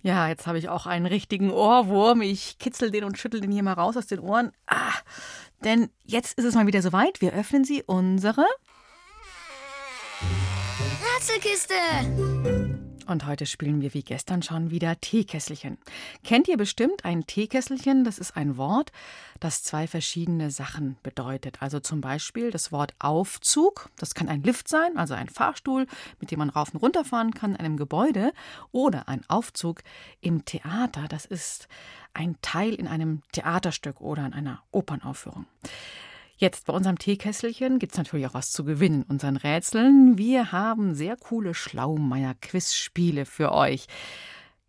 Ja, 0.00 0.28
jetzt 0.28 0.46
habe 0.46 0.56
ich 0.56 0.70
auch 0.70 0.86
einen 0.86 1.04
richtigen 1.04 1.50
Ohrwurm. 1.50 2.22
Ich 2.22 2.58
kitzel 2.58 2.90
den 2.90 3.04
und 3.04 3.18
schüttel 3.18 3.42
den 3.42 3.52
hier 3.52 3.62
mal 3.62 3.74
raus 3.74 3.98
aus 3.98 4.06
den 4.06 4.20
Ohren. 4.20 4.50
Ah, 4.66 4.94
denn 5.62 5.90
jetzt 6.04 6.38
ist 6.38 6.46
es 6.46 6.54
mal 6.54 6.66
wieder 6.66 6.80
soweit. 6.80 7.20
Wir 7.20 7.34
öffnen 7.34 7.64
sie 7.64 7.82
unsere 7.82 8.46
Ratzelkiste. 11.18 11.74
Und 13.10 13.26
heute 13.26 13.44
spielen 13.44 13.80
wir 13.80 13.92
wie 13.92 14.04
gestern 14.04 14.40
schon 14.40 14.70
wieder 14.70 15.00
Teekesselchen. 15.00 15.78
Kennt 16.22 16.46
ihr 16.46 16.56
bestimmt 16.56 17.04
ein 17.04 17.26
Teekesselchen? 17.26 18.04
Das 18.04 18.20
ist 18.20 18.36
ein 18.36 18.56
Wort, 18.56 18.92
das 19.40 19.64
zwei 19.64 19.88
verschiedene 19.88 20.52
Sachen 20.52 20.96
bedeutet. 21.02 21.60
Also 21.60 21.80
zum 21.80 22.00
Beispiel 22.00 22.52
das 22.52 22.70
Wort 22.70 22.94
Aufzug. 23.00 23.90
Das 23.98 24.14
kann 24.14 24.28
ein 24.28 24.44
Lift 24.44 24.68
sein, 24.68 24.96
also 24.96 25.14
ein 25.14 25.28
Fahrstuhl, 25.28 25.88
mit 26.20 26.30
dem 26.30 26.38
man 26.38 26.50
rauf 26.50 26.72
und 26.72 26.80
runter 26.80 27.04
fahren 27.04 27.34
kann 27.34 27.56
in 27.56 27.56
einem 27.56 27.76
Gebäude. 27.76 28.32
Oder 28.70 29.08
ein 29.08 29.24
Aufzug 29.26 29.82
im 30.20 30.44
Theater. 30.44 31.06
Das 31.08 31.24
ist 31.24 31.66
ein 32.14 32.36
Teil 32.42 32.74
in 32.74 32.86
einem 32.86 33.22
Theaterstück 33.32 34.00
oder 34.00 34.24
in 34.24 34.34
einer 34.34 34.62
Opernaufführung. 34.70 35.46
Jetzt 36.40 36.64
bei 36.64 36.72
unserem 36.72 36.98
Teekesselchen 36.98 37.78
gibt 37.78 37.92
es 37.92 37.98
natürlich 37.98 38.26
auch 38.26 38.32
was 38.32 38.50
zu 38.50 38.64
gewinnen, 38.64 39.04
unseren 39.06 39.36
Rätseln. 39.36 40.16
Wir 40.16 40.52
haben 40.52 40.94
sehr 40.94 41.18
coole 41.18 41.52
Schlaumeier-Quizspiele 41.52 43.26
für 43.26 43.52
euch. 43.52 43.88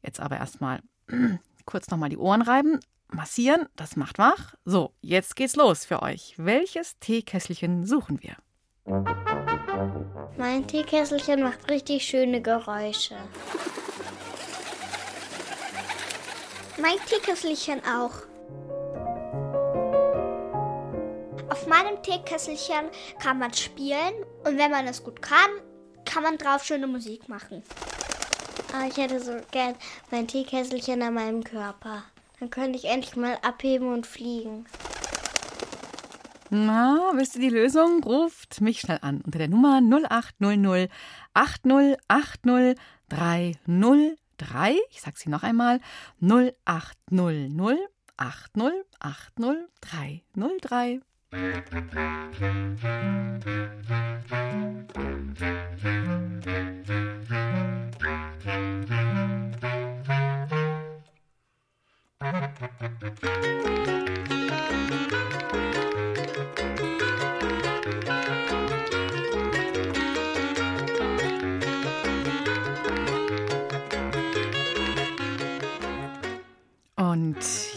Jetzt 0.04 0.20
aber 0.20 0.36
erstmal 0.36 0.82
kurz 1.66 1.90
nochmal 1.90 2.10
die 2.10 2.18
Ohren 2.18 2.42
reiben, 2.42 2.82
massieren, 3.08 3.68
das 3.78 3.96
macht 3.96 4.18
wach. 4.18 4.54
So, 4.66 4.92
jetzt 5.00 5.38
geht's 5.38 5.56
los 5.56 5.86
für 5.86 6.02
euch. 6.02 6.34
Welches 6.36 7.00
Teekesselchen 7.00 7.86
suchen 7.86 8.20
wir? 8.22 8.36
Mein 10.38 10.68
Teekesselchen 10.68 11.42
macht 11.42 11.70
richtig 11.70 12.04
schöne 12.04 12.42
Geräusche. 12.42 13.16
Mein 16.82 16.98
Teekesselchen 17.08 17.80
auch. 17.86 18.24
Meinem 21.72 22.04
Teekesselchen 22.04 22.90
kann 23.18 23.40
man 23.40 23.54
spielen 23.54 24.14
und 24.44 24.58
wenn 24.58 24.72
man 24.72 24.88
es 24.88 25.06
gut 25.06 25.22
kann, 25.22 25.50
kann 26.04 26.22
man 26.22 26.38
drauf 26.38 26.66
schöne 26.66 26.86
Musik 26.86 27.30
machen. 27.30 27.64
Aber 28.74 28.88
ich 28.88 28.98
hätte 28.98 29.22
so 29.22 29.38
gern 29.52 29.76
mein 30.12 30.28
Teekesselchen 30.28 31.02
an 31.02 31.14
meinem 31.14 31.46
Körper. 31.46 32.04
Dann 32.42 32.50
könnte 32.50 32.78
ich 32.78 32.84
endlich 32.84 33.16
mal 33.16 33.38
abheben 33.42 33.94
und 33.94 34.06
fliegen. 34.06 34.66
Na, 36.50 37.14
wisst 37.14 37.36
ihr 37.36 37.42
die 37.42 37.56
Lösung? 37.56 38.04
Ruft 38.04 38.60
mich 38.60 38.82
schnell 38.82 39.00
an 39.02 39.22
unter 39.22 39.40
der 39.40 39.48
Nummer 39.48 39.80
0800 39.80 40.92
8080 41.34 42.78
303. 43.08 44.78
Ich 44.90 45.00
sag 45.00 45.18
sie 45.18 45.30
noch 45.30 45.44
einmal. 45.44 45.80
0800 46.20 47.78
8080 48.18 49.70
303. 50.34 51.02
Und 51.34 51.40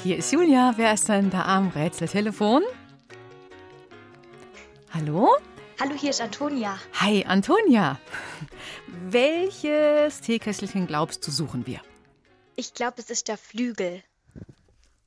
hier 0.03 0.17
ist 0.17 0.33
Julia. 0.33 0.73
Wer 0.77 0.95
ist 0.95 1.09
denn 1.09 1.31
da 1.31 1.43
am 1.43 1.69
Rätseltelefon? 1.69 2.65
Hallo? 4.95 5.29
Hallo, 5.81 5.97
hier 5.97 6.11
ist 6.11 6.21
Antonia. 6.21 6.79
Hi, 7.01 7.25
Antonia. 7.25 7.99
Welches 8.87 10.21
Teekesselchen 10.21 10.87
glaubst 10.87 11.27
du, 11.27 11.33
suchen 11.33 11.67
wir? 11.67 11.81
Ich 12.55 12.75
glaube, 12.75 12.95
es 12.99 13.11
ist 13.11 13.27
der 13.27 13.37
Flügel. 13.37 14.05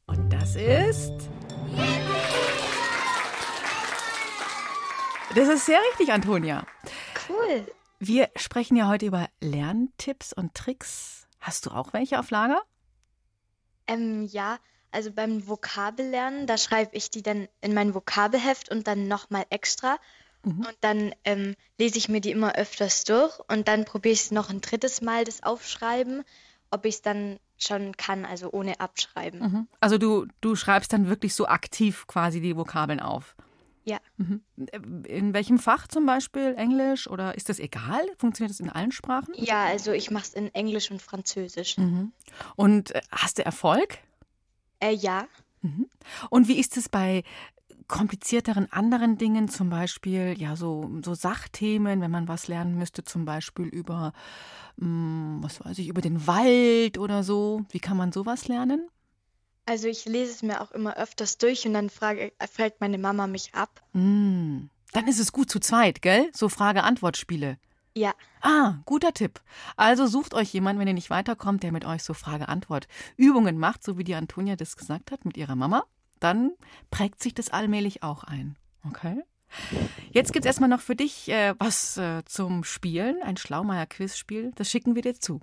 Und 0.08 0.30
das 0.30 0.58
ist. 0.58 1.13
Das 5.34 5.47
ist 5.47 5.65
sehr 5.65 5.80
richtig, 5.89 6.12
Antonia. 6.12 6.67
Cool. 7.30 7.65
Wir 8.00 8.30
sprechen 8.36 8.76
ja 8.76 8.89
heute 8.89 9.06
über 9.06 9.30
Lerntipps 9.39 10.34
und 10.34 10.54
Tricks. 10.54 11.30
Hast 11.39 11.65
du 11.65 11.71
auch 11.71 11.93
welche 11.93 12.19
auf 12.19 12.30
Lager? 12.30 12.62
Ähm, 13.88 14.26
ja, 14.26 14.60
also 14.91 15.12
beim 15.12 15.47
Vokabellernen, 15.47 16.47
da 16.47 16.58
schreibe 16.58 16.95
ich 16.95 17.10
die 17.10 17.21
dann 17.21 17.47
in 17.62 17.73
mein 17.73 17.93
Vokabelheft 17.93 18.69
und 18.69 18.88
dann 18.88 19.08
nochmal 19.08 19.45
extra. 19.50 19.97
Mhm. 20.43 20.60
Und 20.60 20.78
dann 20.82 21.13
ähm, 21.23 21.56
lese 21.78 21.97
ich 21.97 22.10
mir 22.10 22.21
die 22.21 22.32
immer 22.32 22.56
öfters 22.56 23.04
durch 23.04 23.39
und 23.50 23.67
dann 23.67 23.86
probiere 23.86 24.13
ich 24.13 24.21
es 24.21 24.32
noch 24.32 24.50
ein 24.50 24.62
drittes 24.62 25.02
Mal, 25.02 25.23
das 25.23 25.43
Aufschreiben, 25.43 26.23
ob 26.71 26.86
ich 26.86 26.95
es 26.95 27.02
dann 27.02 27.39
schon 27.58 27.97
kann, 27.97 28.26
also 28.26 28.52
ohne 28.52 28.80
Abschreiben. 28.80 29.39
Mhm. 29.39 29.67
Also 29.80 29.97
du, 29.97 30.28
du 30.41 30.56
schreibst 30.56 30.93
dann 30.93 31.10
wirklich 31.10 31.34
so 31.34 31.47
aktiv 31.47 32.06
quasi 32.08 32.39
die 32.39 32.56
Vokabeln 32.56 33.00
auf. 33.00 33.36
Ja. 33.84 34.00
Mhm. 34.17 34.41
In 35.06 35.34
welchem 35.34 35.60
Fach 35.60 35.88
zum 35.88 36.06
Beispiel? 36.06 36.56
Englisch 36.58 37.10
oder 37.10 37.36
ist 37.36 37.47
das 37.47 37.58
egal? 37.58 38.06
Funktioniert 38.17 38.52
das 38.52 38.60
in 38.60 38.69
allen 38.69 38.91
Sprachen? 38.91 39.34
Ja, 39.38 39.63
also 39.63 39.93
ich 39.93 40.12
mache 40.12 40.26
es 40.26 40.34
in 40.34 40.54
Englisch 40.54 40.91
und 40.91 41.02
Französisch. 41.02 41.78
Mhm. 41.78 42.12
Und 42.58 42.93
äh, 42.93 43.02
hast 43.12 43.38
du 43.38 43.45
Erfolg? 43.45 44.00
Äh, 44.79 44.93
ja. 44.93 45.27
Mhm. 45.61 45.87
Und 46.29 46.47
wie 46.47 46.59
ist 46.59 46.77
es 46.77 46.89
bei 46.89 47.23
komplizierteren 47.87 48.71
anderen 48.71 49.17
Dingen, 49.17 49.47
zum 49.47 49.69
Beispiel 49.69 50.35
ja 50.37 50.55
so, 50.55 50.91
so 51.03 51.13
Sachthemen, 51.13 52.01
wenn 52.01 52.11
man 52.11 52.27
was 52.27 52.47
lernen 52.47 52.77
müsste, 52.77 53.03
zum 53.03 53.25
Beispiel 53.25 53.67
über, 53.67 54.11
mh, 54.77 55.41
was 55.41 55.63
weiß 55.63 55.77
ich, 55.79 55.87
über 55.87 56.01
den 56.01 56.27
Wald 56.27 56.97
oder 56.97 57.23
so. 57.23 57.61
Wie 57.69 57.79
kann 57.79 57.97
man 57.97 58.11
sowas 58.11 58.47
lernen? 58.47 58.89
Also 59.65 59.87
ich 59.87 60.05
lese 60.05 60.31
es 60.31 60.43
mir 60.43 60.61
auch 60.61 60.71
immer 60.71 60.95
öfters 60.97 61.37
durch 61.37 61.65
und 61.65 61.73
dann 61.73 61.89
frage, 61.89 62.31
fragt 62.51 62.79
meine 62.79 62.97
Mama 62.97 63.27
mich 63.27 63.53
ab. 63.53 63.81
Mm, 63.93 64.67
dann 64.93 65.07
ist 65.07 65.19
es 65.19 65.31
gut 65.31 65.49
zu 65.49 65.59
zweit, 65.59 66.01
gell? 66.01 66.29
So 66.33 66.47
Frage-Antwort-Spiele. 66.49 67.57
Ja. 67.97 68.13
Ah, 68.41 68.75
guter 68.86 69.12
Tipp. 69.12 69.41
Also 69.75 70.05
sucht 70.05 70.36
euch 70.36 70.53
jemanden, 70.53 70.79
wenn 70.79 70.88
ihr 70.88 70.93
nicht 70.93 71.10
weiterkommt, 71.10 71.63
der 71.63 71.71
mit 71.71 71.83
euch 71.83 72.03
so 72.03 72.13
Frage-Antwort-Übungen 72.13 73.57
macht, 73.57 73.83
so 73.83 73.97
wie 73.97 74.03
die 74.03 74.13
Antonia 74.13 74.55
das 74.55 74.77
gesagt 74.77 75.12
hat 75.12 75.25
mit 75.25 75.36
ihrer 75.36 75.55
Mama. 75.55 75.83
Dann 76.19 76.51
prägt 76.91 77.23
sich 77.23 77.33
das 77.33 77.49
allmählich 77.49 78.03
auch 78.03 78.23
ein. 78.23 78.55
Okay? 78.86 79.23
Jetzt 80.12 80.31
gibt 80.31 80.45
es 80.45 80.47
erstmal 80.47 80.69
noch 80.69 80.81
für 80.81 80.95
dich 80.95 81.27
äh, 81.29 81.55
was 81.57 81.97
äh, 81.97 82.23
zum 82.25 82.63
Spielen, 82.63 83.23
ein 83.23 83.38
Schlaumeier-Quizspiel. 83.38 84.51
Das 84.53 84.69
schicken 84.69 84.93
wir 84.93 85.01
dir 85.01 85.19
zu. 85.19 85.39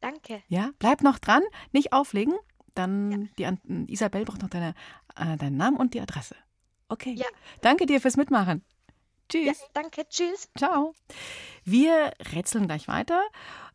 Danke. 0.00 0.42
Ja, 0.48 0.70
bleib 0.80 1.02
noch 1.02 1.20
dran, 1.20 1.42
nicht 1.70 1.92
auflegen. 1.92 2.34
Dann 2.74 3.30
die 3.38 3.46
An 3.46 3.86
Isabel 3.86 4.24
braucht 4.24 4.42
noch 4.42 4.50
deine, 4.50 4.74
äh, 5.14 5.36
deinen 5.36 5.56
Namen 5.56 5.76
und 5.76 5.94
die 5.94 6.00
Adresse. 6.00 6.34
Okay. 6.88 7.14
Ja. 7.14 7.26
Danke 7.60 7.86
dir 7.86 8.00
fürs 8.00 8.16
Mitmachen. 8.16 8.64
Tschüss. 9.28 9.46
Ja, 9.46 9.66
danke, 9.72 10.06
tschüss. 10.08 10.48
Ciao. 10.56 10.94
Wir 11.64 12.12
rätseln 12.32 12.66
gleich 12.66 12.88
weiter, 12.88 13.22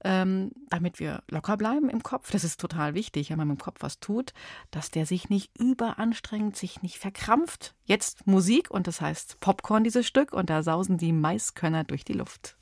ähm, 0.03 0.51
damit 0.69 0.99
wir 0.99 1.23
locker 1.29 1.57
bleiben 1.57 1.89
im 1.89 2.03
Kopf. 2.03 2.31
Das 2.31 2.43
ist 2.43 2.59
total 2.59 2.93
wichtig, 2.93 3.29
wenn 3.29 3.37
man 3.37 3.47
mit 3.47 3.59
dem 3.59 3.63
Kopf 3.63 3.77
was 3.81 3.99
tut, 3.99 4.33
dass 4.71 4.91
der 4.91 5.05
sich 5.05 5.29
nicht 5.29 5.51
überanstrengt, 5.57 6.55
sich 6.55 6.81
nicht 6.81 6.97
verkrampft. 6.97 7.73
Jetzt 7.85 8.27
Musik 8.27 8.69
und 8.69 8.87
das 8.87 9.01
heißt 9.01 9.39
Popcorn, 9.39 9.83
dieses 9.83 10.05
Stück, 10.05 10.33
und 10.33 10.49
da 10.49 10.61
sausen 10.61 10.97
die 10.97 11.11
Maiskörner 11.11 11.83
durch 11.83 12.05
die 12.05 12.13
Luft. 12.13 12.55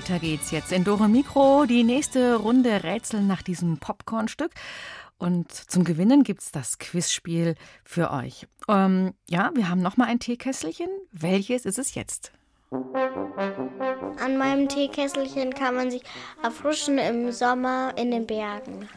Weiter 0.00 0.18
geht's 0.18 0.50
jetzt 0.50 0.72
in 0.72 0.82
Dore 0.82 1.10
Mikro. 1.10 1.66
Die 1.66 1.84
nächste 1.84 2.36
Runde 2.36 2.84
Rätsel 2.84 3.20
nach 3.20 3.42
diesem 3.42 3.76
Popcornstück. 3.76 4.50
Und 5.18 5.52
zum 5.52 5.84
Gewinnen 5.84 6.22
gibt's 6.22 6.50
das 6.50 6.78
Quizspiel 6.78 7.54
für 7.84 8.10
euch. 8.10 8.46
Ähm, 8.66 9.12
ja, 9.28 9.50
wir 9.52 9.68
haben 9.68 9.82
noch 9.82 9.98
mal 9.98 10.06
ein 10.06 10.18
Teekesselchen. 10.18 10.88
Welches 11.12 11.66
ist 11.66 11.78
es 11.78 11.94
jetzt? 11.94 12.32
An 12.70 14.38
meinem 14.38 14.70
Teekesselchen 14.70 15.52
kann 15.52 15.74
man 15.74 15.90
sich 15.90 16.02
erfrischen 16.42 16.96
im 16.96 17.30
Sommer 17.30 17.92
in 17.98 18.10
den 18.10 18.26
Bergen. 18.26 18.88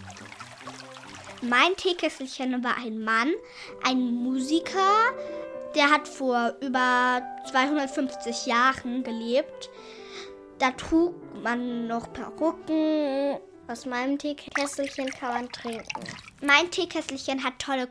Mein 1.42 1.76
Teekesselchen 1.76 2.64
war 2.64 2.78
ein 2.78 3.04
Mann, 3.04 3.34
ein 3.86 4.00
Musiker, 4.24 5.12
der 5.76 5.92
hat 5.92 6.08
vor 6.08 6.54
über 6.62 7.22
250 7.52 8.46
Jahren 8.46 9.04
gelebt. 9.04 9.70
Da 10.64 10.72
trug 10.72 11.14
man 11.44 11.88
noch 11.88 12.14
Perücken. 12.14 13.38
Aus 13.68 13.86
meinem 13.86 14.18
Teekesselchen 14.18 15.10
kann 15.10 15.34
man 15.34 15.52
trinken. 15.52 15.84
Mein 16.42 16.72
Teekesselchen 16.72 17.44
hat 17.44 17.60
tolle 17.60 17.90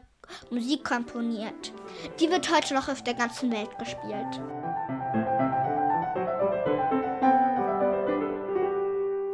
Musik 0.49 0.83
komponiert. 0.83 1.71
Die 2.19 2.31
wird 2.31 2.51
heute 2.51 2.73
noch 2.73 2.89
auf 2.89 3.05
der 3.05 3.13
ganzen 3.13 3.53
Welt 3.53 3.79
gespielt. 3.79 4.41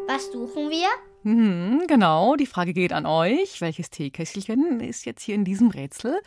Was 0.09 0.33
suchen 0.33 0.69
wir? 0.69 0.89
Mhm, 1.25 1.83
genau, 1.89 2.37
die 2.37 2.47
Frage 2.47 2.73
geht 2.73 2.93
an 2.93 3.05
euch. 3.05 3.61
Welches 3.61 3.91
Teekesselchen 3.91 4.79
ist 4.81 5.05
jetzt 5.05 5.23
hier 5.23 5.35
in 5.35 5.45
diesem 5.45 5.71
Rätsel? 5.71 6.21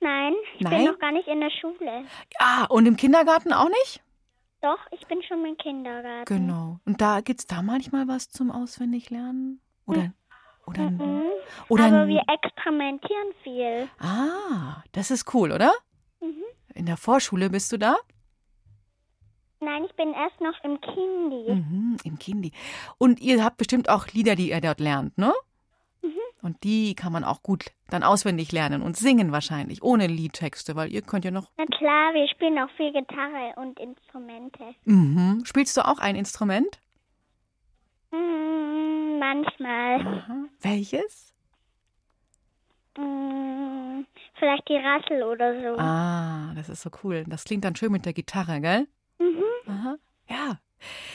nein, 0.00 0.32
ich 0.56 0.60
Nein? 0.62 0.76
bin 0.84 0.84
noch 0.92 0.98
gar 0.98 1.12
nicht 1.12 1.28
in 1.28 1.40
der 1.40 1.50
Schule. 1.50 2.04
Ah, 2.38 2.64
und 2.66 2.86
im 2.86 2.96
Kindergarten 2.96 3.52
auch 3.52 3.68
nicht? 3.68 4.02
Doch, 4.62 4.78
ich 4.92 5.06
bin 5.06 5.22
schon 5.22 5.44
im 5.44 5.56
Kindergarten. 5.58 6.24
Genau. 6.24 6.80
Und 6.86 7.00
da 7.02 7.20
gibt's 7.20 7.46
da 7.46 7.60
manchmal 7.60 8.08
was 8.08 8.30
zum 8.30 8.50
Auswendiglernen? 8.50 9.60
Oder 9.86 10.12
oder 10.66 10.90
Mhm. 10.90 11.24
oder 11.68 11.84
Aber 11.84 12.08
wir 12.08 12.22
experimentieren 12.26 13.34
viel. 13.42 13.86
Ah, 13.98 14.82
das 14.92 15.10
ist 15.10 15.34
cool, 15.34 15.52
oder? 15.52 15.74
Mhm. 16.20 16.42
In 16.74 16.86
der 16.86 16.96
Vorschule 16.96 17.50
bist 17.50 17.70
du 17.72 17.76
da? 17.78 17.96
Nein, 19.64 19.84
ich 19.84 19.94
bin 19.96 20.12
erst 20.12 20.40
noch 20.40 20.62
im 20.62 20.80
Kindi. 20.80 21.52
Mhm, 21.52 21.96
im 22.04 22.18
Kindi. 22.18 22.52
Und 22.98 23.20
ihr 23.20 23.42
habt 23.42 23.56
bestimmt 23.56 23.88
auch 23.88 24.08
Lieder, 24.08 24.34
die 24.34 24.50
ihr 24.50 24.60
dort 24.60 24.80
lernt, 24.80 25.16
ne? 25.16 25.32
Mhm. 26.02 26.10
Und 26.42 26.62
die 26.64 26.94
kann 26.94 27.12
man 27.12 27.24
auch 27.24 27.42
gut 27.42 27.70
dann 27.88 28.02
auswendig 28.02 28.52
lernen 28.52 28.82
und 28.82 28.96
singen 28.96 29.32
wahrscheinlich, 29.32 29.82
ohne 29.82 30.06
Liedtexte, 30.06 30.76
weil 30.76 30.92
ihr 30.92 31.02
könnt 31.02 31.24
ja 31.24 31.30
noch. 31.30 31.50
Na 31.56 31.64
klar, 31.64 32.12
wir 32.12 32.28
spielen 32.28 32.58
auch 32.58 32.70
viel 32.76 32.92
Gitarre 32.92 33.54
und 33.56 33.80
Instrumente. 33.80 34.74
Mhm. 34.84 35.42
Spielst 35.44 35.76
du 35.76 35.86
auch 35.86 35.98
ein 35.98 36.16
Instrument? 36.16 36.80
Mm, 38.10 39.18
manchmal. 39.18 40.48
Welches? 40.60 41.32
Mm, 42.98 44.04
vielleicht 44.38 44.68
die 44.68 44.76
Rassel 44.76 45.22
oder 45.22 45.60
so. 45.60 45.78
Ah, 45.78 46.52
das 46.54 46.68
ist 46.68 46.82
so 46.82 46.90
cool. 47.02 47.24
Das 47.26 47.44
klingt 47.44 47.64
dann 47.64 47.76
schön 47.76 47.90
mit 47.90 48.04
der 48.04 48.12
Gitarre, 48.12 48.60
gell? 48.60 48.86
Mhm. 49.66 49.72
Aha. 49.72 49.96
Ja. 50.28 50.60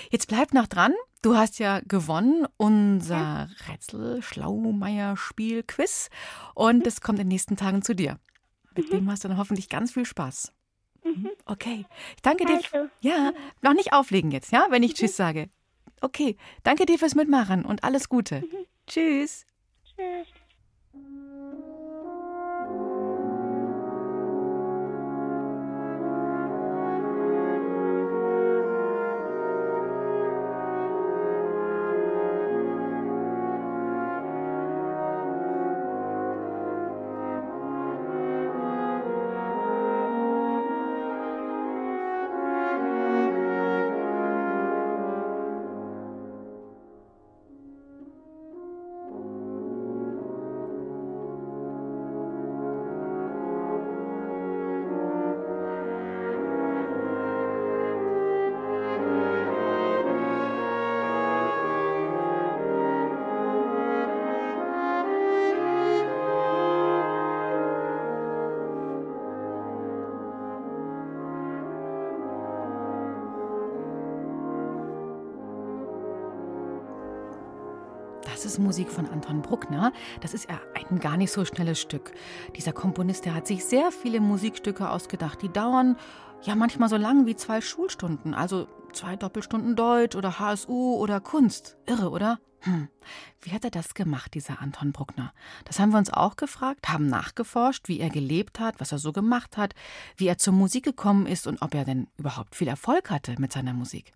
Jetzt 0.09 0.27
bleib 0.27 0.53
noch 0.53 0.67
dran. 0.67 0.93
Du 1.21 1.35
hast 1.35 1.59
ja 1.59 1.81
gewonnen 1.81 2.47
unser 2.57 3.49
Rätsel-Schlaumeier-Spiel-Quiz. 3.67 6.09
Und 6.55 6.87
es 6.87 7.01
kommt 7.01 7.19
in 7.19 7.25
den 7.25 7.33
nächsten 7.33 7.57
Tagen 7.57 7.81
zu 7.81 7.93
dir. 7.93 8.19
Mit 8.75 8.91
dem 8.91 9.09
hast 9.11 9.23
du 9.23 9.27
dann 9.27 9.37
hoffentlich 9.37 9.69
ganz 9.69 9.91
viel 9.91 10.05
Spaß. 10.05 10.53
Mhm. 11.03 11.29
Okay. 11.45 11.85
Ich 12.15 12.21
danke 12.21 12.45
dir. 12.45 12.89
Ja, 13.01 13.33
noch 13.61 13.73
nicht 13.73 13.93
auflegen 13.93 14.31
jetzt, 14.31 14.51
ja, 14.51 14.67
wenn 14.69 14.83
ich 14.83 14.93
Tschüss 14.93 15.15
sage. 15.15 15.49
Okay. 16.01 16.37
Danke 16.63 16.85
dir 16.85 16.97
fürs 16.97 17.15
Mitmachen 17.15 17.65
und 17.65 17.83
alles 17.83 18.09
Gute. 18.09 18.43
Tschüss. 18.87 19.45
Tschüss. 19.83 20.27
Das 78.59 78.63
ist 78.63 78.77
Musik 78.77 78.91
von 78.91 79.07
Anton 79.07 79.41
Bruckner. 79.41 79.93
Das 80.19 80.33
ist 80.33 80.49
ja 80.49 80.59
ein 80.73 80.99
gar 80.99 81.15
nicht 81.15 81.31
so 81.31 81.45
schnelles 81.45 81.79
Stück. 81.79 82.11
Dieser 82.57 82.73
Komponist, 82.73 83.23
der 83.23 83.33
hat 83.33 83.47
sich 83.47 83.63
sehr 83.63 83.89
viele 83.93 84.19
Musikstücke 84.19 84.89
ausgedacht. 84.89 85.41
Die 85.41 85.47
dauern 85.47 85.95
ja 86.41 86.55
manchmal 86.55 86.89
so 86.89 86.97
lang 86.97 87.25
wie 87.25 87.37
zwei 87.37 87.61
Schulstunden. 87.61 88.33
Also 88.33 88.67
zwei 88.91 89.15
Doppelstunden 89.15 89.77
Deutsch 89.77 90.17
oder 90.17 90.39
HSU 90.39 90.95
oder 90.97 91.21
Kunst. 91.21 91.77
Irre, 91.85 92.09
oder? 92.09 92.39
Hm. 92.61 92.89
Wie 93.41 93.51
hat 93.51 93.63
er 93.63 93.71
das 93.71 93.93
gemacht, 93.93 94.33
dieser 94.33 94.61
Anton 94.61 94.91
Bruckner? 94.91 95.31
Das 95.63 95.79
haben 95.79 95.91
wir 95.91 95.97
uns 95.97 96.11
auch 96.11 96.35
gefragt, 96.35 96.89
haben 96.89 97.07
nachgeforscht, 97.07 97.87
wie 97.87 98.01
er 98.01 98.09
gelebt 98.09 98.59
hat, 98.59 98.81
was 98.81 98.91
er 98.91 98.99
so 98.99 99.13
gemacht 99.13 99.55
hat, 99.55 99.73
wie 100.17 100.27
er 100.27 100.37
zur 100.37 100.51
Musik 100.53 100.83
gekommen 100.83 101.25
ist 101.25 101.47
und 101.47 101.61
ob 101.61 101.73
er 101.73 101.85
denn 101.85 102.07
überhaupt 102.17 102.55
viel 102.55 102.67
Erfolg 102.67 103.09
hatte 103.09 103.35
mit 103.39 103.53
seiner 103.53 103.71
Musik. 103.73 104.11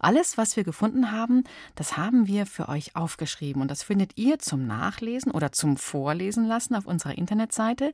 Alles, 0.00 0.36
was 0.36 0.56
wir 0.56 0.64
gefunden 0.64 1.12
haben, 1.12 1.44
das 1.76 1.96
haben 1.96 2.26
wir 2.26 2.46
für 2.46 2.68
euch 2.68 2.96
aufgeschrieben 2.96 3.62
und 3.62 3.70
das 3.70 3.84
findet 3.84 4.18
ihr 4.18 4.40
zum 4.40 4.66
Nachlesen 4.66 5.30
oder 5.30 5.52
zum 5.52 5.76
Vorlesen 5.76 6.44
lassen 6.44 6.74
auf 6.74 6.86
unserer 6.86 7.16
Internetseite 7.16 7.92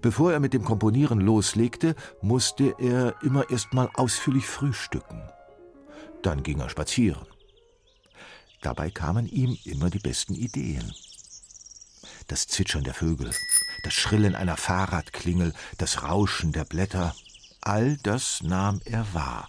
Bevor 0.00 0.32
er 0.32 0.40
mit 0.40 0.52
dem 0.52 0.64
Komponieren 0.64 1.20
loslegte, 1.20 1.94
musste 2.20 2.74
er 2.78 3.14
immer 3.22 3.50
erst 3.50 3.72
mal 3.72 3.88
ausführlich 3.94 4.46
frühstücken. 4.46 5.22
Dann 6.22 6.42
ging 6.42 6.58
er 6.58 6.70
spazieren. 6.70 7.26
Dabei 8.62 8.90
kamen 8.90 9.26
ihm 9.26 9.58
immer 9.64 9.90
die 9.90 9.98
besten 9.98 10.34
Ideen. 10.34 10.94
Das 12.28 12.46
Zwitschern 12.46 12.84
der 12.84 12.94
Vögel, 12.94 13.34
das 13.82 13.92
Schrillen 13.92 14.36
einer 14.36 14.56
Fahrradklingel, 14.56 15.52
das 15.78 16.04
Rauschen 16.04 16.52
der 16.52 16.64
Blätter, 16.64 17.14
all 17.60 17.96
das 17.98 18.42
nahm 18.42 18.80
er 18.84 19.12
wahr, 19.12 19.48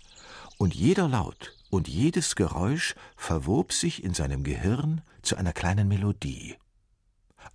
und 0.58 0.74
jeder 0.74 1.08
Laut 1.08 1.56
und 1.70 1.88
jedes 1.88 2.36
Geräusch 2.36 2.96
verwob 3.16 3.72
sich 3.72 4.04
in 4.04 4.16
seinem 4.16 4.44
Gehirn 4.44 5.02
zu 5.22 5.36
einer 5.36 5.54
kleinen 5.54 5.88
Melodie. 5.88 6.56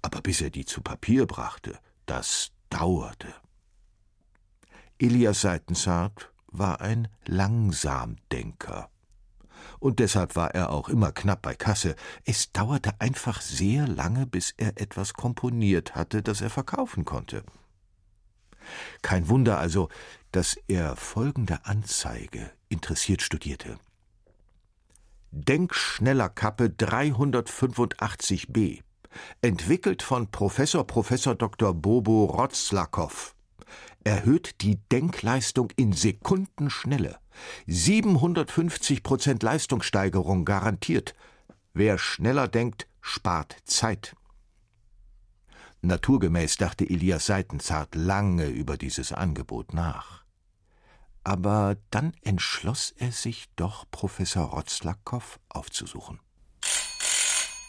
Aber 0.00 0.20
bis 0.20 0.40
er 0.40 0.50
die 0.50 0.64
zu 0.64 0.80
Papier 0.80 1.26
brachte, 1.26 1.78
das 2.06 2.52
dauerte. 2.70 3.34
Elias 4.98 5.40
Seitenzart 5.40 6.30
war 6.46 6.80
ein 6.80 7.08
Langsamdenker 7.26 8.90
und 9.78 9.98
deshalb 9.98 10.36
war 10.36 10.54
er 10.54 10.70
auch 10.70 10.88
immer 10.88 11.12
knapp 11.12 11.42
bei 11.42 11.54
Kasse. 11.54 11.94
Es 12.24 12.52
dauerte 12.52 13.00
einfach 13.00 13.40
sehr 13.40 13.86
lange, 13.86 14.26
bis 14.26 14.54
er 14.56 14.80
etwas 14.80 15.14
komponiert 15.14 15.94
hatte, 15.94 16.22
das 16.22 16.40
er 16.40 16.50
verkaufen 16.50 17.04
konnte. 17.04 17.44
Kein 19.02 19.28
Wunder 19.28 19.58
also, 19.58 19.88
dass 20.32 20.58
er 20.68 20.96
folgende 20.96 21.64
Anzeige 21.64 22.50
interessiert 22.68 23.22
studierte. 23.22 23.78
Denkschneller 25.30 26.30
Kappe 26.30 26.66
385b, 26.66 28.80
entwickelt 29.42 30.02
von 30.02 30.30
Professor 30.30 30.86
Professor 30.86 31.34
Dr. 31.34 31.74
Bobo 31.74 32.24
Rotzlakow, 32.24 33.34
erhöht 34.04 34.62
die 34.62 34.76
Denkleistung 34.90 35.70
in 35.76 35.92
Sekundenschnelle. 35.92 37.18
750 37.66 39.02
Prozent 39.02 39.42
Leistungssteigerung 39.42 40.44
garantiert. 40.44 41.14
Wer 41.74 41.98
schneller 41.98 42.48
denkt, 42.48 42.88
spart 43.00 43.56
Zeit. 43.64 44.16
Naturgemäß 45.80 46.56
dachte 46.56 46.88
Elias 46.88 47.26
Seitenzart 47.26 47.94
lange 47.94 48.46
über 48.46 48.76
dieses 48.76 49.12
Angebot 49.12 49.74
nach. 49.74 50.24
Aber 51.22 51.76
dann 51.90 52.14
entschloss 52.22 52.90
er 52.96 53.12
sich 53.12 53.48
doch, 53.54 53.84
Professor 53.90 54.46
Rotzlakow 54.46 55.38
aufzusuchen. 55.48 56.20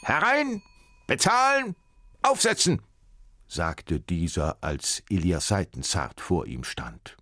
Herein! 0.01 0.61
Bezahlen! 1.07 1.75
Aufsetzen! 2.21 2.81
sagte 3.47 3.99
dieser, 3.99 4.63
als 4.63 5.03
Elias 5.09 5.47
Seitenzart 5.47 6.21
vor 6.21 6.45
ihm 6.45 6.63
stand. 6.63 7.17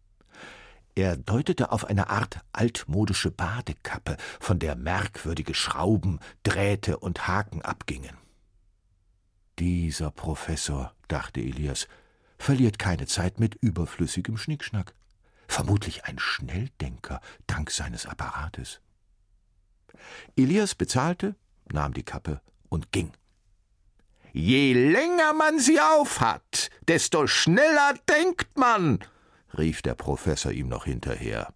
Er 0.97 1.15
deutete 1.15 1.71
auf 1.71 1.85
eine 1.85 2.09
Art 2.09 2.39
altmodische 2.53 3.29
Badekappe, 3.29 4.17
von 4.39 4.57
der 4.57 4.75
merkwürdige 4.75 5.53
Schrauben, 5.53 6.19
Drähte 6.41 6.97
und 6.97 7.27
Haken 7.27 7.61
abgingen. 7.61 8.17
Dieser 9.59 10.09
Professor, 10.09 10.95
dachte 11.07 11.39
Elias, 11.39 11.87
verliert 12.39 12.79
keine 12.79 13.05
Zeit 13.05 13.39
mit 13.39 13.53
überflüssigem 13.61 14.37
Schnickschnack. 14.37 14.95
Vermutlich 15.47 16.05
ein 16.05 16.17
Schnelldenker, 16.17 17.21
dank 17.45 17.69
seines 17.69 18.07
Apparates. 18.07 18.81
Elias 20.35 20.73
bezahlte, 20.73 21.35
nahm 21.71 21.93
die 21.93 22.05
Kappe 22.05 22.41
und 22.69 22.91
ging. 22.91 23.11
Je 24.33 24.73
länger 24.73 25.33
man 25.33 25.59
sie 25.59 25.79
aufhat, 25.79 26.71
desto 26.87 27.27
schneller 27.27 27.93
denkt 28.09 28.57
man, 28.57 28.97
rief 29.57 29.81
der 29.81 29.95
Professor 29.95 30.51
ihm 30.51 30.67
noch 30.67 30.85
hinterher. 30.85 31.47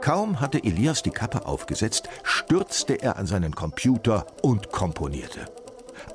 Kaum 0.00 0.40
hatte 0.40 0.64
Elias 0.64 1.02
die 1.02 1.10
Kappe 1.10 1.46
aufgesetzt, 1.46 2.08
stürzte 2.24 2.94
er 2.94 3.16
an 3.16 3.26
seinen 3.26 3.54
Computer 3.54 4.26
und 4.42 4.72
komponierte. 4.72 5.46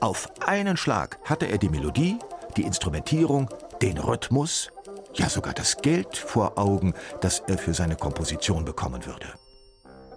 Auf 0.02 0.30
einen 0.46 0.76
Schlag 0.76 1.20
hatte 1.24 1.46
er 1.46 1.58
die 1.58 1.70
Melodie, 1.70 2.18
die 2.58 2.64
Instrumentierung, 2.64 3.50
den 3.82 3.98
Rhythmus, 3.98 4.72
ja 5.14 5.30
sogar 5.30 5.54
das 5.54 5.78
Geld 5.78 6.18
vor 6.18 6.58
Augen, 6.58 6.94
das 7.22 7.44
er 7.48 7.58
für 7.58 7.74
seine 7.74 7.96
Komposition 7.96 8.66
bekommen 8.66 9.06
würde. 9.06 9.28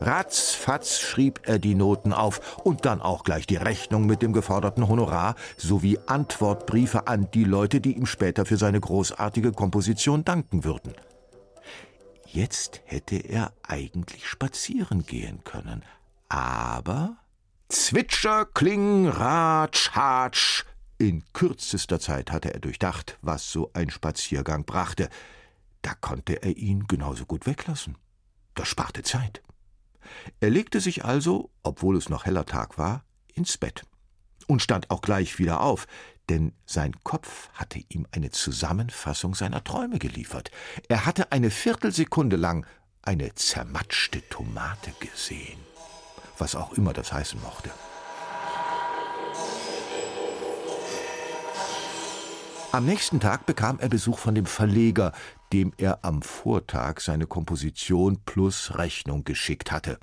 Ratzfatz 0.00 1.00
schrieb 1.00 1.40
er 1.44 1.58
die 1.58 1.74
Noten 1.74 2.12
auf 2.12 2.58
und 2.64 2.84
dann 2.84 3.00
auch 3.00 3.24
gleich 3.24 3.46
die 3.46 3.56
Rechnung 3.56 4.06
mit 4.06 4.22
dem 4.22 4.32
geforderten 4.32 4.88
Honorar 4.88 5.34
sowie 5.56 5.98
Antwortbriefe 6.06 7.06
an 7.06 7.30
die 7.32 7.44
Leute, 7.44 7.80
die 7.80 7.96
ihm 7.96 8.06
später 8.06 8.44
für 8.46 8.56
seine 8.56 8.80
großartige 8.80 9.52
Komposition 9.52 10.24
danken 10.24 10.64
würden. 10.64 10.94
Jetzt 12.26 12.82
hätte 12.84 13.16
er 13.16 13.52
eigentlich 13.62 14.28
spazieren 14.28 15.04
gehen 15.04 15.42
können, 15.44 15.82
aber 16.28 17.16
Zwitscher, 17.68 18.46
Kling, 18.46 19.08
Ratsch, 19.08 19.90
Hatsch. 19.90 20.64
In 20.96 21.22
kürzester 21.32 22.00
Zeit 22.00 22.32
hatte 22.32 22.52
er 22.52 22.60
durchdacht, 22.60 23.18
was 23.22 23.52
so 23.52 23.70
ein 23.74 23.90
Spaziergang 23.90 24.64
brachte. 24.64 25.08
Da 25.82 25.94
konnte 25.94 26.42
er 26.42 26.56
ihn 26.56 26.86
genauso 26.86 27.24
gut 27.26 27.46
weglassen. 27.46 27.96
Das 28.54 28.68
sparte 28.68 29.02
Zeit. 29.02 29.42
Er 30.40 30.50
legte 30.50 30.80
sich 30.80 31.04
also, 31.04 31.50
obwohl 31.62 31.96
es 31.96 32.08
noch 32.08 32.26
heller 32.26 32.46
Tag 32.46 32.78
war, 32.78 33.04
ins 33.34 33.58
Bett 33.58 33.84
und 34.46 34.62
stand 34.62 34.90
auch 34.90 35.02
gleich 35.02 35.38
wieder 35.38 35.60
auf, 35.60 35.86
denn 36.28 36.52
sein 36.66 36.94
Kopf 37.04 37.48
hatte 37.54 37.80
ihm 37.88 38.06
eine 38.12 38.30
Zusammenfassung 38.30 39.34
seiner 39.34 39.64
Träume 39.64 39.98
geliefert. 39.98 40.50
Er 40.88 41.06
hatte 41.06 41.32
eine 41.32 41.50
Viertelsekunde 41.50 42.36
lang 42.36 42.66
eine 43.02 43.34
zermatschte 43.34 44.26
Tomate 44.28 44.92
gesehen, 45.00 45.58
was 46.36 46.54
auch 46.54 46.72
immer 46.74 46.92
das 46.92 47.12
heißen 47.12 47.40
mochte. 47.42 47.70
Am 52.70 52.84
nächsten 52.84 53.18
Tag 53.18 53.46
bekam 53.46 53.78
er 53.80 53.88
Besuch 53.88 54.18
von 54.18 54.34
dem 54.34 54.44
Verleger, 54.44 55.12
dem 55.52 55.72
er 55.76 56.04
am 56.04 56.22
Vortag 56.22 57.00
seine 57.00 57.26
Komposition 57.26 58.20
plus 58.24 58.76
Rechnung 58.76 59.24
geschickt 59.24 59.72
hatte. 59.72 59.98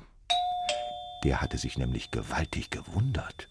Der 1.23 1.41
hatte 1.41 1.57
sich 1.57 1.77
nämlich 1.77 2.11
gewaltig 2.11 2.69
gewundert. 2.69 3.49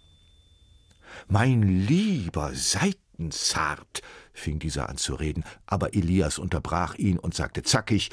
Mein 1.28 1.62
lieber 1.86 2.54
Seitenzart, 2.54 4.02
fing 4.32 4.58
dieser 4.58 4.88
an 4.88 4.96
zu 4.96 5.14
reden, 5.14 5.44
aber 5.66 5.94
Elias 5.94 6.38
unterbrach 6.38 6.94
ihn 6.96 7.18
und 7.18 7.34
sagte 7.34 7.62
zackig, 7.62 8.10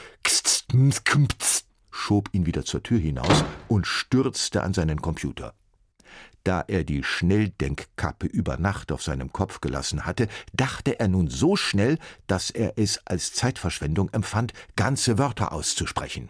schob 1.89 2.29
ihn 2.31 2.45
wieder 2.45 2.63
zur 2.65 2.83
Tür 2.83 2.99
hinaus 2.99 3.43
und 3.67 3.87
stürzte 3.87 4.63
an 4.63 4.73
seinen 4.73 5.01
Computer. 5.01 5.53
Da 6.43 6.63
er 6.67 6.83
die 6.83 7.03
Schnelldenkkappe 7.03 8.25
über 8.25 8.57
Nacht 8.57 8.91
auf 8.91 9.03
seinem 9.03 9.31
Kopf 9.31 9.61
gelassen 9.61 10.05
hatte, 10.05 10.27
dachte 10.53 10.99
er 10.99 11.07
nun 11.07 11.29
so 11.29 11.55
schnell, 11.55 11.99
dass 12.27 12.49
er 12.49 12.77
es 12.77 13.05
als 13.05 13.33
Zeitverschwendung 13.33 14.09
empfand, 14.11 14.53
ganze 14.75 15.17
Wörter 15.17 15.51
auszusprechen. 15.51 16.29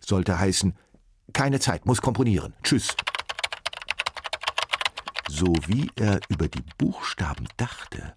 sollte 0.00 0.38
heißen, 0.38 0.76
keine 1.32 1.60
Zeit, 1.60 1.86
muss 1.86 2.00
komponieren. 2.00 2.54
Tschüss. 2.62 2.94
So 5.28 5.52
wie 5.66 5.90
er 5.96 6.20
über 6.28 6.48
die 6.48 6.62
Buchstaben 6.78 7.48
dachte, 7.56 8.14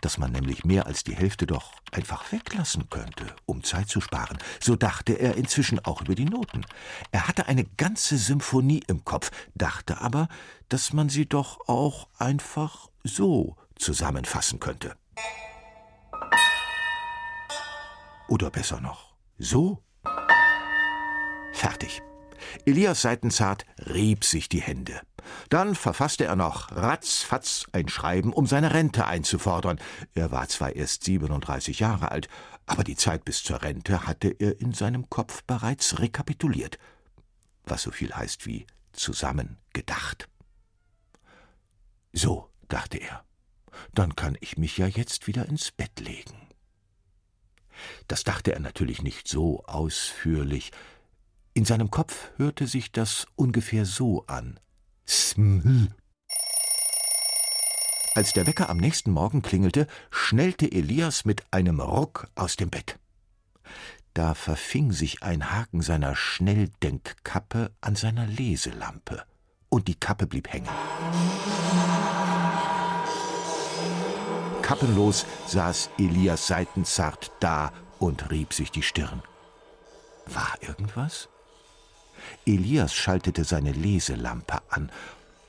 dass 0.00 0.18
man 0.18 0.32
nämlich 0.32 0.64
mehr 0.64 0.86
als 0.86 1.04
die 1.04 1.14
Hälfte 1.14 1.46
doch 1.46 1.72
einfach 1.92 2.32
weglassen 2.32 2.88
könnte, 2.90 3.26
um 3.46 3.62
Zeit 3.62 3.88
zu 3.88 4.00
sparen. 4.00 4.38
So 4.60 4.76
dachte 4.76 5.14
er 5.14 5.36
inzwischen 5.36 5.84
auch 5.84 6.00
über 6.00 6.14
die 6.14 6.24
Noten. 6.24 6.64
Er 7.10 7.28
hatte 7.28 7.46
eine 7.46 7.64
ganze 7.64 8.16
Symphonie 8.16 8.82
im 8.86 9.04
Kopf, 9.04 9.30
dachte 9.54 10.00
aber, 10.00 10.28
dass 10.68 10.92
man 10.92 11.08
sie 11.08 11.26
doch 11.26 11.68
auch 11.68 12.08
einfach 12.18 12.88
so 13.04 13.56
zusammenfassen 13.76 14.60
könnte. 14.60 14.96
Oder 18.28 18.50
besser 18.50 18.80
noch, 18.80 19.14
so. 19.38 19.82
Fertig. 21.52 22.02
Elias 22.64 23.02
Seitenzart 23.02 23.64
rieb 23.86 24.24
sich 24.24 24.48
die 24.48 24.60
Hände. 24.60 25.00
Dann 25.48 25.74
verfasste 25.74 26.24
er 26.24 26.36
noch 26.36 26.70
ratzfatz 26.72 27.66
ein 27.72 27.88
Schreiben, 27.88 28.32
um 28.32 28.46
seine 28.46 28.74
Rente 28.74 29.06
einzufordern. 29.06 29.80
Er 30.14 30.30
war 30.30 30.48
zwar 30.48 30.74
erst 30.74 31.04
37 31.04 31.80
Jahre 31.80 32.10
alt, 32.10 32.28
aber 32.66 32.84
die 32.84 32.96
Zeit 32.96 33.24
bis 33.24 33.42
zur 33.42 33.62
Rente 33.62 34.06
hatte 34.06 34.28
er 34.28 34.60
in 34.60 34.72
seinem 34.72 35.08
Kopf 35.10 35.42
bereits 35.44 35.98
rekapituliert, 35.98 36.78
was 37.64 37.82
so 37.82 37.90
viel 37.90 38.14
heißt 38.14 38.46
wie 38.46 38.66
zusammengedacht. 38.92 40.28
So, 42.12 42.50
dachte 42.68 42.98
er, 42.98 43.24
dann 43.92 44.16
kann 44.16 44.36
ich 44.40 44.56
mich 44.56 44.78
ja 44.78 44.86
jetzt 44.86 45.26
wieder 45.26 45.46
ins 45.46 45.70
Bett 45.70 46.00
legen. 46.00 46.48
Das 48.08 48.24
dachte 48.24 48.52
er 48.52 48.60
natürlich 48.60 49.02
nicht 49.02 49.28
so 49.28 49.62
ausführlich. 49.66 50.72
In 51.56 51.64
seinem 51.64 51.90
Kopf 51.90 52.28
hörte 52.36 52.66
sich 52.66 52.92
das 52.92 53.26
ungefähr 53.34 53.86
so 53.86 54.26
an. 54.26 54.60
Sml. 55.08 55.88
Als 58.14 58.34
der 58.34 58.46
Wecker 58.46 58.68
am 58.68 58.76
nächsten 58.76 59.10
Morgen 59.10 59.40
klingelte, 59.40 59.86
schnellte 60.10 60.70
Elias 60.70 61.24
mit 61.24 61.50
einem 61.54 61.80
Ruck 61.80 62.28
aus 62.34 62.56
dem 62.56 62.68
Bett. 62.68 62.98
Da 64.12 64.34
verfing 64.34 64.92
sich 64.92 65.22
ein 65.22 65.50
Haken 65.50 65.80
seiner 65.80 66.14
Schnelldenkkappe 66.14 67.70
an 67.80 67.96
seiner 67.96 68.26
Leselampe, 68.26 69.24
und 69.70 69.88
die 69.88 69.94
Kappe 69.94 70.26
blieb 70.26 70.52
hängen. 70.52 70.68
Kappenlos 74.60 75.24
saß 75.46 75.88
Elias 75.96 76.48
seitenzart 76.48 77.32
da 77.40 77.72
und 77.98 78.30
rieb 78.30 78.52
sich 78.52 78.70
die 78.70 78.82
Stirn. 78.82 79.22
War 80.26 80.54
irgendwas? 80.60 81.30
Elias 82.46 82.94
schaltete 82.94 83.44
seine 83.44 83.72
Leselampe 83.72 84.60
an, 84.70 84.90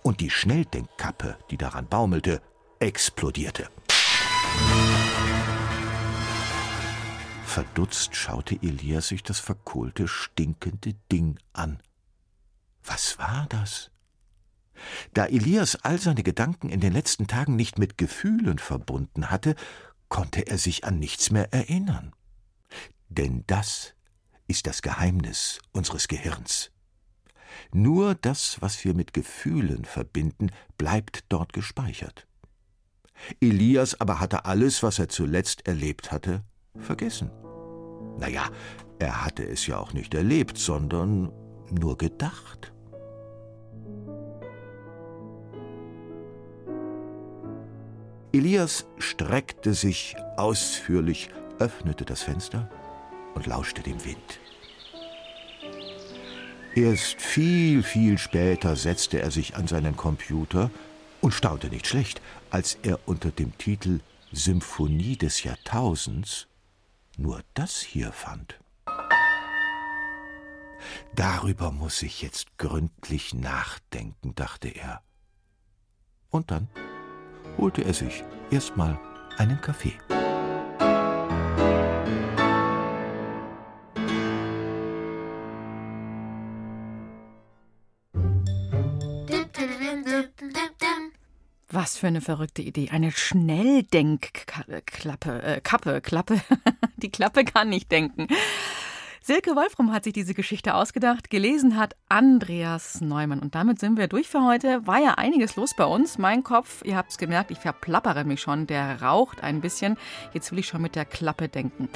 und 0.04 0.22
die 0.22 0.30
Schnelldenkkappe, 0.30 1.38
die 1.52 1.58
daran 1.58 1.88
baumelte, 1.88 2.42
explodierte. 2.80 3.70
Verdutzt 7.46 8.16
schaute 8.16 8.56
Elias 8.62 9.08
sich 9.10 9.24
das 9.24 9.40
verkohlte, 9.40 10.08
stinkende 10.08 10.94
Ding 11.12 11.40
an. 11.54 11.80
Was 12.84 13.18
war 13.18 13.48
das? 13.50 13.92
Da 15.14 15.26
Elias 15.26 15.76
all 15.84 16.00
seine 16.00 16.24
Gedanken 16.24 16.70
in 16.70 16.80
den 16.80 16.94
letzten 16.94 17.28
Tagen 17.28 17.56
nicht 17.56 17.80
mit 17.80 17.98
Gefühlen 17.98 18.60
verbunden 18.60 19.32
hatte, 19.32 19.56
konnte 20.08 20.48
er 20.48 20.58
sich 20.58 20.86
an 20.86 21.00
nichts 21.00 21.32
mehr 21.32 21.52
erinnern. 21.52 22.14
Denn 23.10 23.44
das 23.48 23.94
ist 24.48 24.68
das 24.68 24.82
Geheimnis 24.82 25.60
unseres 25.74 26.08
Gehirns. 26.08 26.72
Nur 27.74 28.16
das, 28.16 28.62
was 28.62 28.84
wir 28.84 28.94
mit 28.94 29.14
Gefühlen 29.14 29.86
verbinden, 29.86 30.52
bleibt 30.78 31.26
dort 31.30 31.54
gespeichert. 31.54 32.28
Elias 33.42 34.00
aber 34.00 34.20
hatte 34.20 34.46
alles, 34.46 34.84
was 34.84 35.00
er 35.00 35.10
zuletzt 35.10 35.68
erlebt 35.68 36.12
hatte, 36.12 36.44
vergessen. 36.80 37.32
Naja, 38.20 38.50
er 39.00 39.26
hatte 39.26 39.44
es 39.48 39.68
ja 39.68 39.78
auch 39.78 39.94
nicht 39.94 40.14
erlebt, 40.14 40.58
sondern 40.58 41.32
nur 41.72 41.98
gedacht. 41.98 42.74
Elias 48.32 48.86
streckte 49.00 49.74
sich 49.74 50.16
ausführlich, 50.38 51.30
öffnete 51.60 52.06
das 52.06 52.22
Fenster 52.22 52.70
und 53.38 53.46
lauschte 53.46 53.84
dem 53.84 54.04
Wind. 54.04 54.40
Erst 56.76 57.22
viel, 57.22 57.84
viel 57.84 58.18
später 58.18 58.76
setzte 58.76 59.22
er 59.22 59.32
sich 59.32 59.56
an 59.56 59.68
seinen 59.68 59.96
Computer 59.96 60.72
und 61.22 61.34
staunte 61.34 61.70
nicht 61.70 61.86
schlecht, 61.88 62.20
als 62.50 62.80
er 62.82 63.00
unter 63.08 63.32
dem 63.32 63.56
Titel 63.58 64.00
Symphonie 64.32 65.18
des 65.18 65.44
Jahrtausends 65.44 66.48
nur 67.18 67.42
das 67.54 67.80
hier 67.80 68.12
fand. 68.12 68.60
Darüber 71.16 71.72
muss 71.72 72.02
ich 72.02 72.22
jetzt 72.24 72.58
gründlich 72.58 73.34
nachdenken, 73.36 74.34
dachte 74.34 74.70
er. 74.70 75.02
Und 76.30 76.50
dann 76.50 76.68
holte 77.58 77.84
er 77.84 77.94
sich 77.94 78.24
erstmal 78.52 79.00
einen 79.38 79.62
Kaffee. 79.62 79.94
Was 91.88 91.98
für 91.98 92.08
eine 92.08 92.20
verrückte 92.20 92.62
Idee. 92.62 92.90
Eine 92.92 93.14
Schnelldenkklappe, 93.14 95.42
äh, 95.42 95.62
Kappe, 95.62 96.02
Klappe. 96.02 96.42
Die 96.98 97.10
Klappe 97.10 97.46
kann 97.46 97.70
nicht 97.70 97.90
denken. 97.94 98.28
Silke 99.22 99.56
Wolfram 99.56 99.94
hat 99.94 100.04
sich 100.04 100.12
diese 100.12 100.34
Geschichte 100.34 100.74
ausgedacht. 100.74 101.30
Gelesen 101.30 101.78
hat 101.78 101.96
Andreas 102.10 103.00
Neumann. 103.00 103.40
Und 103.40 103.56
damit 103.56 103.80
sind 103.80 103.98
wir 103.98 104.10
durch 104.10 104.28
für 104.28 104.44
heute. 104.44 104.86
War 104.86 105.00
ja 105.00 105.14
einiges 105.14 105.56
los 105.56 105.74
bei 105.78 105.86
uns. 105.86 106.18
Mein 106.18 106.44
Kopf, 106.44 106.84
ihr 106.84 106.98
habt 106.98 107.12
es 107.12 107.18
gemerkt, 107.18 107.52
ich 107.52 107.60
verplappere 107.60 108.26
mich 108.26 108.42
schon. 108.42 108.68
Der 108.68 109.02
raucht 109.02 109.42
ein 109.42 109.62
bisschen. 109.62 109.96
Jetzt 110.34 110.52
will 110.52 110.60
ich 110.60 110.68
schon 110.68 110.82
mit 110.82 110.98
der 110.98 111.06
Klappe 111.06 111.48
denken. 111.48 111.88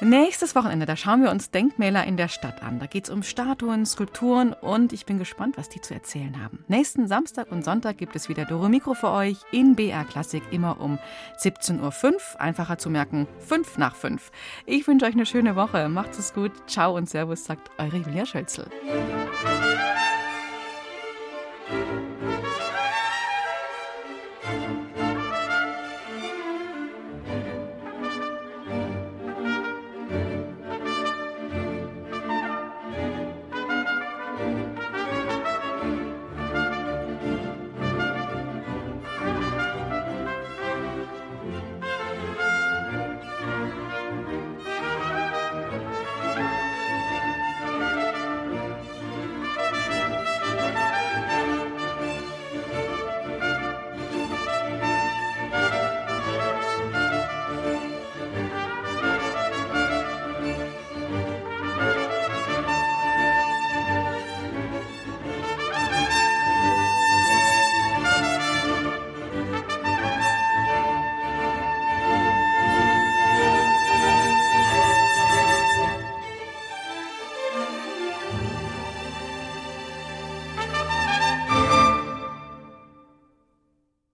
Nächstes 0.00 0.54
Wochenende, 0.54 0.86
da 0.86 0.94
schauen 0.94 1.22
wir 1.24 1.30
uns 1.30 1.50
Denkmäler 1.50 2.04
in 2.04 2.16
der 2.16 2.28
Stadt 2.28 2.62
an. 2.62 2.78
Da 2.78 2.86
geht 2.86 3.04
es 3.04 3.10
um 3.10 3.24
Statuen, 3.24 3.84
Skulpturen 3.84 4.52
und 4.52 4.92
ich 4.92 5.06
bin 5.06 5.18
gespannt, 5.18 5.58
was 5.58 5.68
die 5.68 5.80
zu 5.80 5.92
erzählen 5.92 6.40
haben. 6.40 6.64
Nächsten 6.68 7.08
Samstag 7.08 7.50
und 7.50 7.64
Sonntag 7.64 7.98
gibt 7.98 8.14
es 8.14 8.28
wieder 8.28 8.44
Doro 8.44 8.68
Mikro 8.68 8.94
für 8.94 9.10
euch 9.10 9.38
in 9.50 9.74
BR 9.74 10.04
Klassik, 10.04 10.44
immer 10.52 10.80
um 10.80 11.00
17.05 11.40 12.12
Uhr. 12.12 12.40
Einfacher 12.40 12.78
zu 12.78 12.90
merken, 12.90 13.26
5 13.40 13.78
nach 13.78 13.96
5. 13.96 14.30
Ich 14.66 14.86
wünsche 14.86 15.04
euch 15.04 15.14
eine 15.14 15.26
schöne 15.26 15.56
Woche. 15.56 15.88
Macht 15.88 16.16
es 16.16 16.32
gut. 16.32 16.52
Ciao 16.68 16.96
und 16.96 17.10
Servus, 17.10 17.44
sagt 17.44 17.68
eure 17.78 17.96
Julia 17.96 18.24
Schölzel. 18.24 18.66